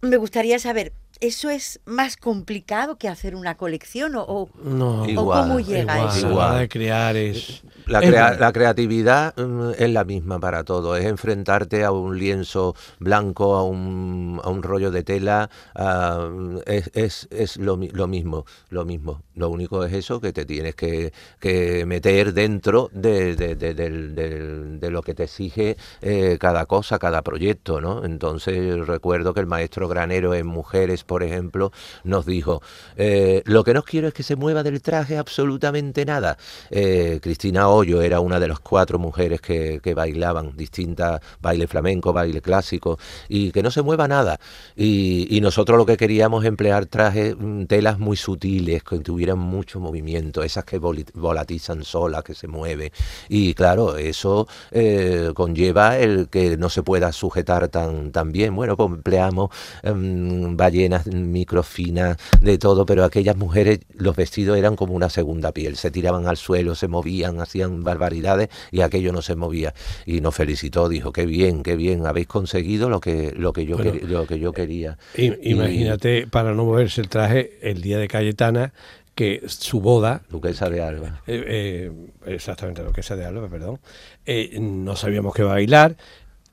[0.00, 5.08] Me gustaría saber, ¿eso es más complicado que hacer una colección o, o- No, o
[5.08, 6.30] Igual, cómo llega igual, eso?
[6.30, 6.58] Igual.
[6.60, 7.62] de crear es...
[7.86, 12.74] La, crea- la creatividad mm, es la misma para todo, es enfrentarte a un lienzo
[12.98, 16.28] blanco, a un, a un rollo de tela, a-
[16.66, 19.22] es, es, es lo, mi- lo mismo, lo mismo.
[19.34, 25.02] Lo único es eso, que te tienes que, que meter dentro de, de- de lo
[25.02, 28.04] que te exige eh, cada cosa, cada proyecto, ¿no?
[28.04, 31.72] Entonces recuerdo que el maestro Granero en Mujeres, por ejemplo,
[32.04, 32.62] nos dijo,
[32.96, 36.36] eh, lo que no quiero es que se mueva del traje absolutamente nada.
[36.70, 42.42] Eh, Cristina Hoyo era una de las cuatro mujeres que, bailaban distintas, baile flamenco, baile
[42.42, 42.98] clásico,
[43.28, 44.38] y que no se mueva nada.
[44.76, 50.42] Y, nosotros lo que queríamos emplear trajes, mm, telas muy sutiles, que tuvieran mucho movimiento,
[50.42, 52.92] esas que volatizan solas, que se mueve.
[53.30, 58.54] Y claro, eso eh, conlleva el que no se pueda sujetar tan, tan bien.
[58.54, 59.50] Bueno, pues empleamos
[59.82, 60.56] em,
[61.04, 65.90] ballenas microfinas, de todo, pero aquellas mujeres, los vestidos eran como una segunda piel, se
[65.90, 69.74] tiraban al suelo, se movían, hacían barbaridades y aquello no se movía.
[70.06, 73.76] Y nos felicitó, dijo, qué bien, qué bien, habéis conseguido lo que, lo que, yo,
[73.76, 74.98] Bueno, quer- lo que yo quería.
[75.16, 78.72] I- Y- Imagínate, para no moverse el traje, el día de Cayetana,
[79.14, 81.22] que su boda, Duquesa de Alba.
[81.26, 81.92] eh, eh,
[82.26, 83.80] exactamente lo que sea de Alba, perdón,
[84.26, 85.96] eh, no sabíamos que iba a bailar.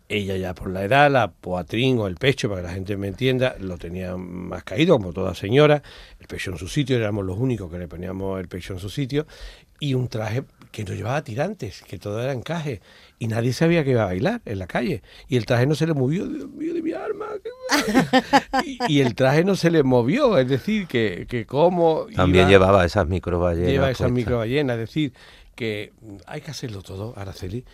[0.07, 3.07] Ella ya por la edad, la poatrín o el pecho, para que la gente me
[3.07, 5.81] entienda, lo tenía más caído, como toda señora,
[6.19, 8.89] el pecho en su sitio, éramos los únicos que le poníamos el pecho en su
[8.89, 9.25] sitio,
[9.79, 12.81] y un traje que no llevaba tirantes, que todo era encaje,
[13.17, 15.87] y nadie sabía que iba a bailar en la calle, y el traje no se
[15.87, 17.49] le movió, Dios mío de mi qué
[18.65, 22.51] y, y el traje no se le movió, es decir, que, que como También iba-
[22.51, 23.71] llevaba esas microballenas.
[23.71, 25.13] lleva esas microballenas, es decir,
[25.55, 25.93] que
[26.27, 27.65] hay que hacerlo todo, Araceli,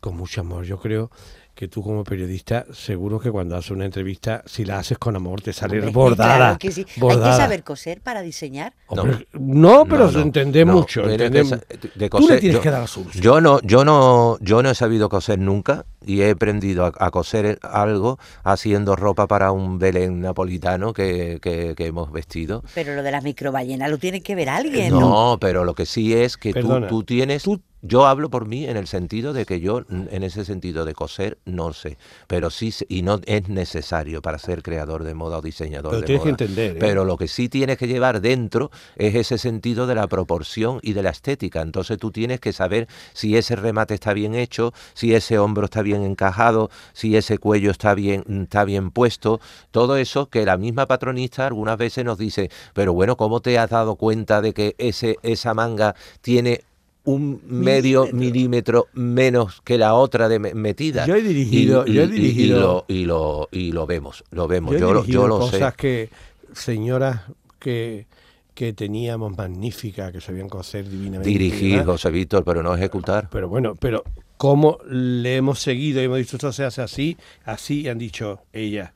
[0.00, 0.64] con mucho amor.
[0.64, 1.10] Yo creo
[1.54, 5.42] que tú como periodista, seguro que cuando haces una entrevista, si la haces con amor,
[5.42, 6.36] te sale Hombre, bordada.
[6.36, 6.86] claro que sí.
[7.00, 8.72] Hay que saber coser para diseñar.
[8.86, 11.02] Hombre, no, pero No, se no, no, mucho.
[11.02, 13.22] de Tú le tienes yo- que dar solución.
[13.22, 17.10] Yo no, yo no, yo no he sabido coser nunca y he aprendido a, a
[17.10, 22.62] coser algo haciendo ropa para un Belén napolitano que, que- que hemos vestido.
[22.74, 25.00] Pero lo de las microballenas lo tiene que ver alguien, ¿no?
[25.00, 28.66] No, pero lo que sí es que tú, tú tienes, tú- yo hablo por mí
[28.66, 32.50] en el sentido de que yo, mm, en ese sentido de coser, no sé, pero
[32.50, 36.22] sí, y no es necesario para ser creador de moda o diseñador Pero de tienes
[36.22, 36.78] que entender, ¿eh?
[36.78, 40.92] Pero lo que sí tienes que llevar dentro es ese sentido de la proporción y
[40.92, 41.62] de la estética.
[41.62, 45.82] Entonces tú tienes que saber si ese remate está bien hecho, si ese hombro está
[45.82, 49.40] bien encajado, si ese cuello está bien, está bien puesto.
[49.70, 53.70] Todo eso que la misma patronista algunas veces nos dice, pero bueno, ¿cómo te has
[53.70, 56.62] dado cuenta de que ese, esa manga tiene
[57.04, 61.06] un medio milímetro menos que la otra de me- metida.
[61.06, 63.86] Yo he dirigido- y, yo he y- y- y dirigido- lo, y, lo, y lo
[63.86, 64.72] vemos, lo vemos.
[64.72, 65.76] Yo he Yo, lo- dirigido yo lo cosas sé.
[65.78, 66.10] que
[66.52, 67.22] señoras
[67.58, 68.06] que,
[68.54, 71.30] que teníamos magníficas, que sabían coser divinamente.
[71.30, 71.86] y Dirigir, demás.
[71.86, 73.28] José Víctor, pero no ejecutar.
[73.30, 74.04] Pero bueno, pero
[74.36, 78.40] cómo le hemos seguido y hemos dicho esto se hace así, así y han dicho
[78.52, 78.92] ellas,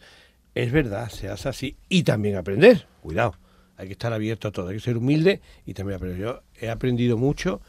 [0.54, 3.34] es verdad, se hace así y también aprender, cuidado,
[3.76, 6.18] hay que estar abierto a todo, hay que ser humilde y también aprender.
[6.20, 7.60] Yo he aprendido mucho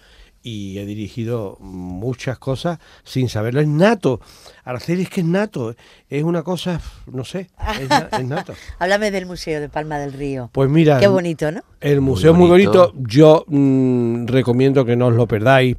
[0.47, 4.21] y he dirigido muchas cosas sin saberlo, es nato,
[4.63, 5.73] Araceli es que es nato,
[6.07, 6.79] es una cosa,
[7.11, 7.49] no sé,
[7.81, 8.53] es, na- es nato.
[8.79, 10.51] Háblame del Museo de Palma del Río.
[10.53, 11.61] Pues mira, Qué bonito, ¿no?
[11.81, 12.93] el museo es muy bonito.
[12.95, 15.77] Yo mm, recomiendo que no os lo perdáis.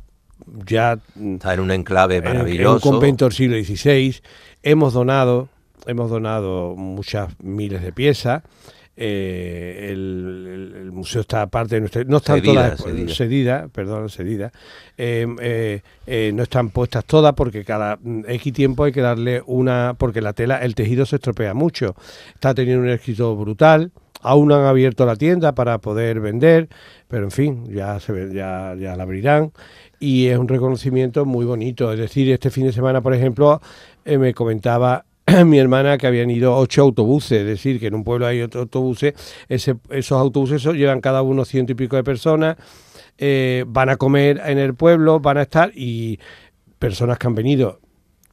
[0.66, 2.74] ya Está en un enclave en- en maravilloso.
[2.88, 4.16] un convento del siglo XVI.
[4.64, 5.48] Hemos donado,
[5.86, 8.42] hemos donado muchas miles de piezas.
[8.96, 13.14] Eh, el, museo está aparte de nuestra, no están Cedida, todas cedida.
[13.14, 14.52] cedida, perdón, cedida.
[14.96, 19.94] Eh, eh, eh, no están puestas todas porque cada X tiempo hay que darle una,
[19.98, 21.94] porque la tela, el tejido se estropea mucho.
[22.34, 23.92] Está teniendo un éxito brutal.
[24.22, 26.68] Aún no han abierto la tienda para poder vender,
[27.06, 29.52] pero en fin, ya se ve- ya, ya la abrirán
[30.00, 31.92] y es un reconocimiento muy bonito.
[31.92, 33.60] Es decir, este fin de semana, por ejemplo,
[34.04, 35.04] eh, me comentaba
[35.44, 38.60] mi hermana que habían ido ocho autobuses, es decir, que en un pueblo hay ocho
[38.60, 39.14] autobuses,
[39.48, 42.56] ese- esos autobuses llevan cada uno ciento y pico de personas,
[43.18, 46.18] eh, van a comer en el pueblo, van a estar y
[46.78, 47.80] personas que han venido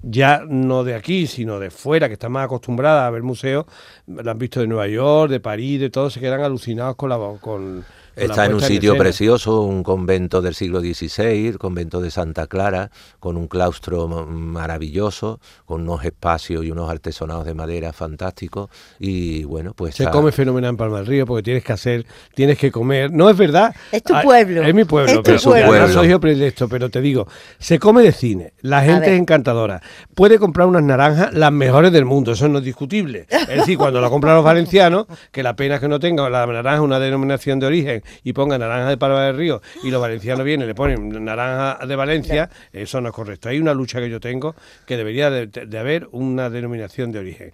[0.05, 3.65] ya no de aquí, sino de fuera, que están más acostumbradas a ver museos,
[4.05, 7.17] lo han visto de Nueva York, de París, de todo, se quedan alucinados con la...
[7.39, 7.85] Con, la
[8.15, 12.91] Está en un sitio precioso, un convento del siglo XVI, el convento de Santa Clara,
[13.19, 18.69] con un claustro ma- maravilloso, con unos espacios y unos artesonados de madera fantásticos.
[18.99, 19.95] Y bueno, pues.
[19.95, 22.05] Se está- come fenomenal en Palma del Río porque tienes que hacer,
[22.35, 23.11] tienes que comer.
[23.11, 23.75] No es verdad.
[23.91, 24.63] Es tu Ah, pueblo.
[24.63, 25.11] Es mi pueblo.
[25.11, 25.87] Es tu pero pueblo.
[25.87, 27.27] yo soy yo predilecto, pero te digo,
[27.59, 28.53] se come de cine.
[28.61, 29.81] La gente es encantadora.
[30.13, 33.25] Puede comprar unas naranjas las mejores del mundo, eso no es discutible.
[33.29, 36.45] Es decir, cuando la compran los valencianos, que la pena es que no tenga la
[36.45, 40.45] naranja una denominación de origen y ponga naranja de Palma del Río y los valencianos
[40.45, 43.49] vienen y le ponen naranja de Valencia, eso no es correcto.
[43.49, 47.51] Hay una lucha que yo tengo que debería de, de haber una denominación de origen.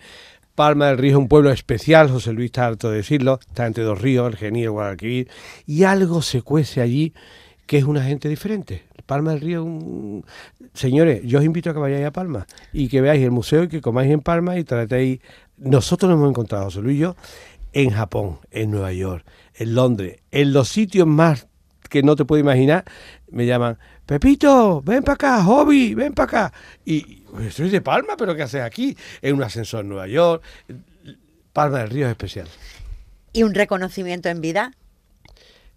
[0.60, 3.86] Palma del Río es un pueblo especial, José Luis está harto de decirlo, está entre
[3.86, 5.30] dos ríos, el el Guadalquivir,
[5.66, 7.14] y algo se cuece allí
[7.66, 8.84] que es una gente diferente.
[9.06, 10.26] Palma del Río, es un...
[10.74, 13.68] señores, yo os invito a que vayáis a Palma y que veáis el museo y
[13.70, 15.22] que comáis en Palma y tratéis.
[15.58, 17.16] Nosotros nos hemos encontrado, José Luis y yo,
[17.72, 19.26] en Japón, en Nueva York,
[19.60, 21.48] en Londres, en los sitios más
[21.90, 22.86] que no te puedo imaginar,
[23.30, 26.54] me llaman, Pepito, ven para acá, Hobby, ven para acá.
[26.86, 28.96] Y "Pues, soy de Palma, pero ¿qué haces aquí?
[29.22, 30.44] En un ascensor en Nueva York.
[31.54, 32.48] Palma del Río es especial.
[33.34, 34.72] ¿Y un reconocimiento en vida?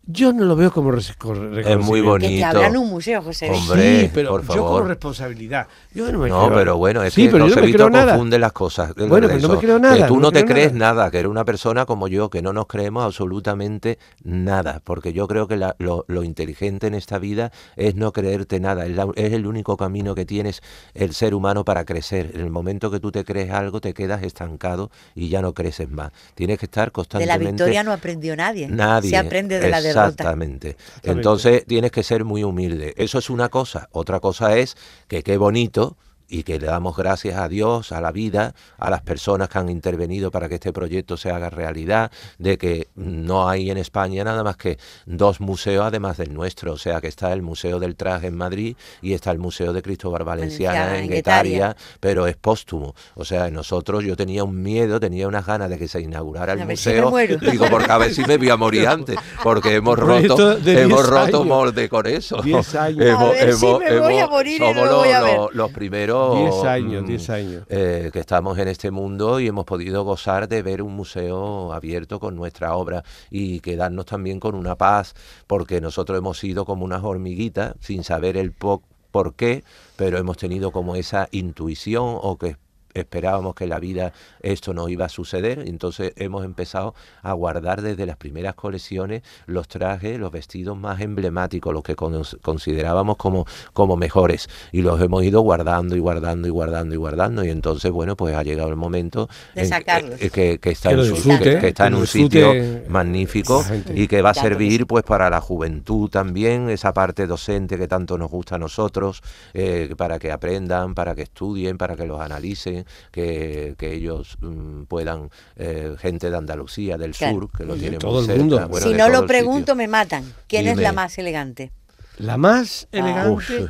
[0.04, 1.78] Yo no lo veo como reconocimiento.
[1.78, 2.28] muy bonito.
[2.28, 3.48] Que te abran un museo, José.
[3.48, 4.80] Hombre, sí, pero por yo favor.
[4.80, 5.68] con responsabilidad.
[5.94, 7.54] Yo no me No, creo- pero bueno, es Sí, que pero yo
[7.88, 8.92] no confunde las cosas.
[8.96, 10.94] Bueno, pero no me creo nada, Que tú no te crees nada.
[10.94, 11.10] nada.
[11.12, 14.80] que eres una persona como yo, que no nos creemos absolutamente nada.
[14.82, 18.84] Porque yo creo que la- lo, lo inteligente en esta vida es no creerte nada.
[18.86, 20.62] Es, la- es el único camino que tienes
[20.94, 22.32] el ser humano para crecer.
[22.34, 25.88] En el momento que tú te crees algo, te quedas estancado y ya no creces
[25.88, 26.10] más.
[26.34, 27.50] Tienes que estar De la constantemente...
[27.52, 28.66] victoria no aprendió nadie.
[28.66, 29.10] Nadie.
[29.10, 29.91] Se aprende de la derrota.
[29.92, 30.76] Exactamente.
[31.02, 32.94] Entonces tienes que ser muy humilde.
[32.96, 33.88] Eso es una cosa.
[33.92, 34.76] Otra cosa es
[35.08, 35.96] que qué bonito
[36.32, 39.68] y que le damos gracias a Dios, a la vida, a las personas que han
[39.68, 44.42] intervenido para que este proyecto se haga realidad, de que no hay en España nada
[44.42, 48.28] más que dos museos además del nuestro, o sea que está el Museo del Traje
[48.28, 51.76] en Madrid y está el Museo de Cristóbal Valenciana, Valenciana, en en Guetaria, Guetaria.
[52.00, 52.94] pero es póstumo.
[53.14, 56.62] O sea, nosotros yo tenía un miedo, tenía unas ganas de que se inaugurara el
[56.62, 57.10] A ver si me museo.
[57.10, 57.36] muero.
[57.50, 60.88] Digo, porque a ver si me voy a morir antes, porque hemos roto, hemos 10
[61.06, 61.46] roto años.
[61.46, 62.40] molde con eso.
[62.40, 63.18] 10 años.
[63.20, 65.36] A ver si me voy a morir y no somos lo voy a los, ver.
[65.36, 67.64] los- los primeros 10 años, mm, 10 años.
[67.68, 72.20] eh, que estamos en este mundo y hemos podido gozar de ver un museo abierto
[72.20, 75.14] con nuestra obra y quedarnos también con una paz,
[75.46, 79.62] porque nosotros hemos sido como unas hormiguitas sin saber el po- por qué,
[79.96, 82.56] pero hemos tenido como esa intuición o que
[82.94, 87.82] esperábamos que en la vida esto no iba a suceder, entonces hemos empezado a guardar
[87.82, 93.46] desde las primeras colecciones los trajes, los vestidos más emblemáticos, los que con- considerábamos como,
[93.72, 97.90] como mejores, y los hemos ido guardando y guardando y guardando y guardando, y entonces,
[97.90, 100.20] bueno, pues ha llegado el momento De en- sacarlos.
[100.20, 101.98] eh, que, que está Que en, lo su- disfrute, que- que está que en lo
[102.00, 102.52] un sitio
[102.88, 103.64] magnífico
[103.94, 108.18] y que va a servir pues para la juventud también, esa parte docente que tanto
[108.18, 109.22] nos gusta a nosotros,
[109.54, 114.82] eh, para que aprendan, para que estudien, para que los analicen, que, que ellos mm,
[114.84, 117.34] puedan, eh, gente de Andalucía, del Claro.
[117.34, 118.68] sur, que lo tienen todo muy el cerca, mundo.
[118.68, 119.74] bueno, si no lo pregunto, sitio.
[119.76, 120.24] me matan.
[120.48, 121.72] ¿Quién es la más elegante?
[122.18, 122.98] La más Ah.
[122.98, 123.66] elegante.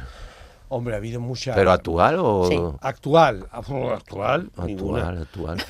[0.68, 1.54] Hombre, ha habido mucha.
[1.54, 2.48] ¿Pero actual o...?
[2.48, 2.58] Sí.
[2.80, 3.46] Actual.
[3.52, 4.50] Actual.
[4.64, 5.08] Ninguna.
[5.10, 5.64] Actual, actual.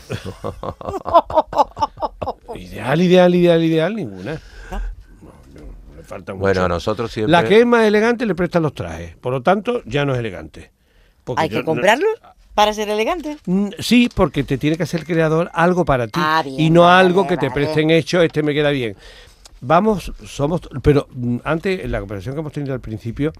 [2.54, 4.40] Ideal, ideal, ideal, ideal, ninguna.
[5.96, 6.40] Le falta mucho.
[6.42, 7.32] bueno, a nosotros siempre...
[7.32, 9.16] La que es más elegante le prestan los trajes.
[9.16, 10.70] Por lo tanto, ya no es elegante.
[11.24, 12.10] Porque ¿Hay yo que no- comprarlos
[12.54, 13.38] para ser elegante?
[13.46, 16.70] Mm, Sí, porque te tiene que hacer el creador algo para ti Ah, bien, y
[16.70, 18.96] no vale, algo que te presten hecho, este me queda bien.
[19.60, 23.32] Vamos, somos, pero mm, antes, en la conversación que hemos tenido al principio,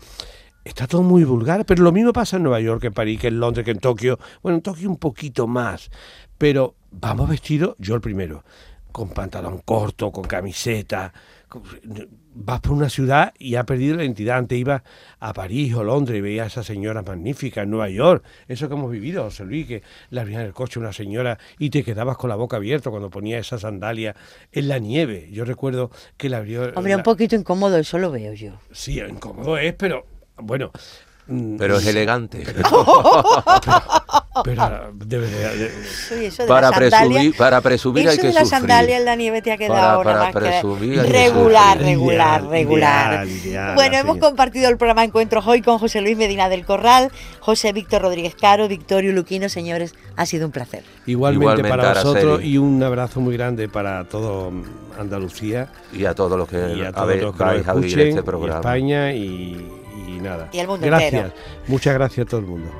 [0.64, 3.28] está todo muy vulgar, pero lo mismo pasa en Nueva York, que en París, que
[3.28, 4.18] en Londres, que en Tokio.
[4.42, 5.90] Bueno, en Tokio un poquito más,
[6.38, 8.44] pero vamos vestidos, yo el primero,
[8.92, 11.12] con pantalón corto, con camiseta.
[11.48, 11.62] con-
[12.34, 14.38] Vas por una ciudad y ha perdido la identidad.
[14.38, 14.82] Antes ibas
[15.20, 18.24] a París o Londres y veías a esas señoras magníficas en Nueva York.
[18.48, 21.84] Eso que hemos vivido, José Luis, que le abrían el coche una señora y te
[21.84, 24.16] quedabas con la boca abierta cuando ponía esa sandalia
[24.50, 25.28] en la nieve.
[25.30, 26.62] Yo recuerdo que le abrió...
[26.74, 28.58] Hombre, un la- poquito incómodo, eso lo veo yo.
[28.70, 30.06] Sí, incómodo es, pero
[30.36, 30.70] bueno.
[31.32, 32.44] Mm, Pero es elegante.
[34.44, 35.70] Pero debe de- de-
[36.16, 38.60] Oye, eso de para, presumir, para presumir hay eso que de la sufrir.
[38.60, 41.12] sandalia en la nieve te ha quedado Para- nada para más que presumir hay que
[41.12, 43.26] regular, regular, Ideal, regular.
[43.26, 44.28] ideal, ideal, bueno, hemos señora.
[44.30, 47.10] compartido el programa Encuentros hoy con José Luis Medina del Corral,
[47.40, 50.82] José Víctor Rodríguez Caro, Victorio Luquino, señores, ha sido un placer.
[51.04, 54.50] igualmente, Igualmente, para vosotros y un abrazo muy grande para todo
[54.98, 58.08] Andalucía Y a todos los que, a todos habe- los que vais a oír escuchen,
[58.08, 58.56] este y programa.
[58.60, 59.70] España y,
[60.06, 60.48] y nada.
[60.52, 61.34] Y el mundo gracias, entero.
[61.66, 62.70] muchas gracias a todo el mundo.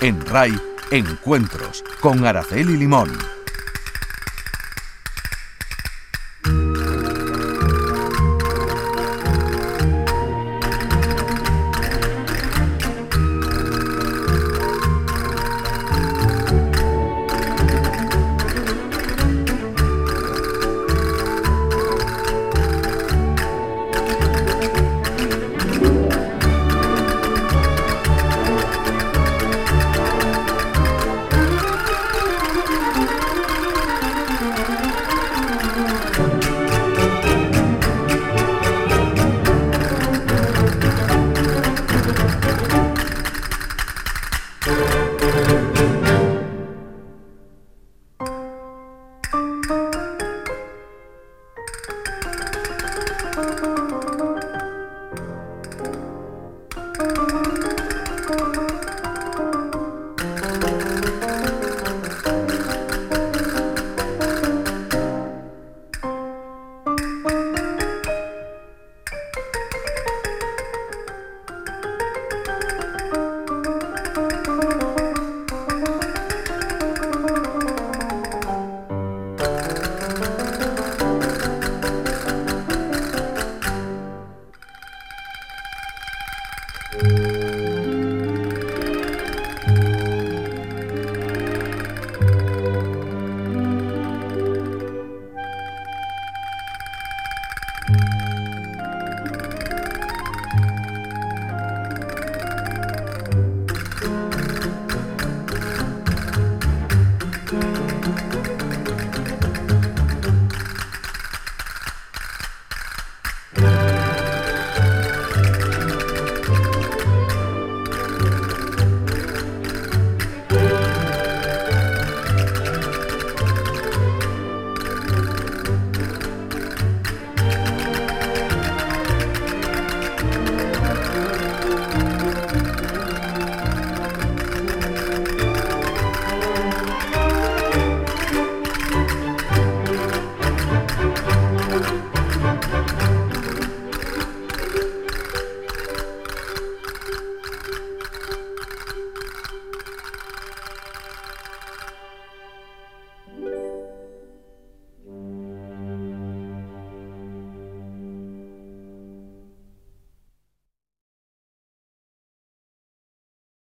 [0.00, 0.58] En RAI,
[0.90, 3.39] Encuentros con Araceli Limón.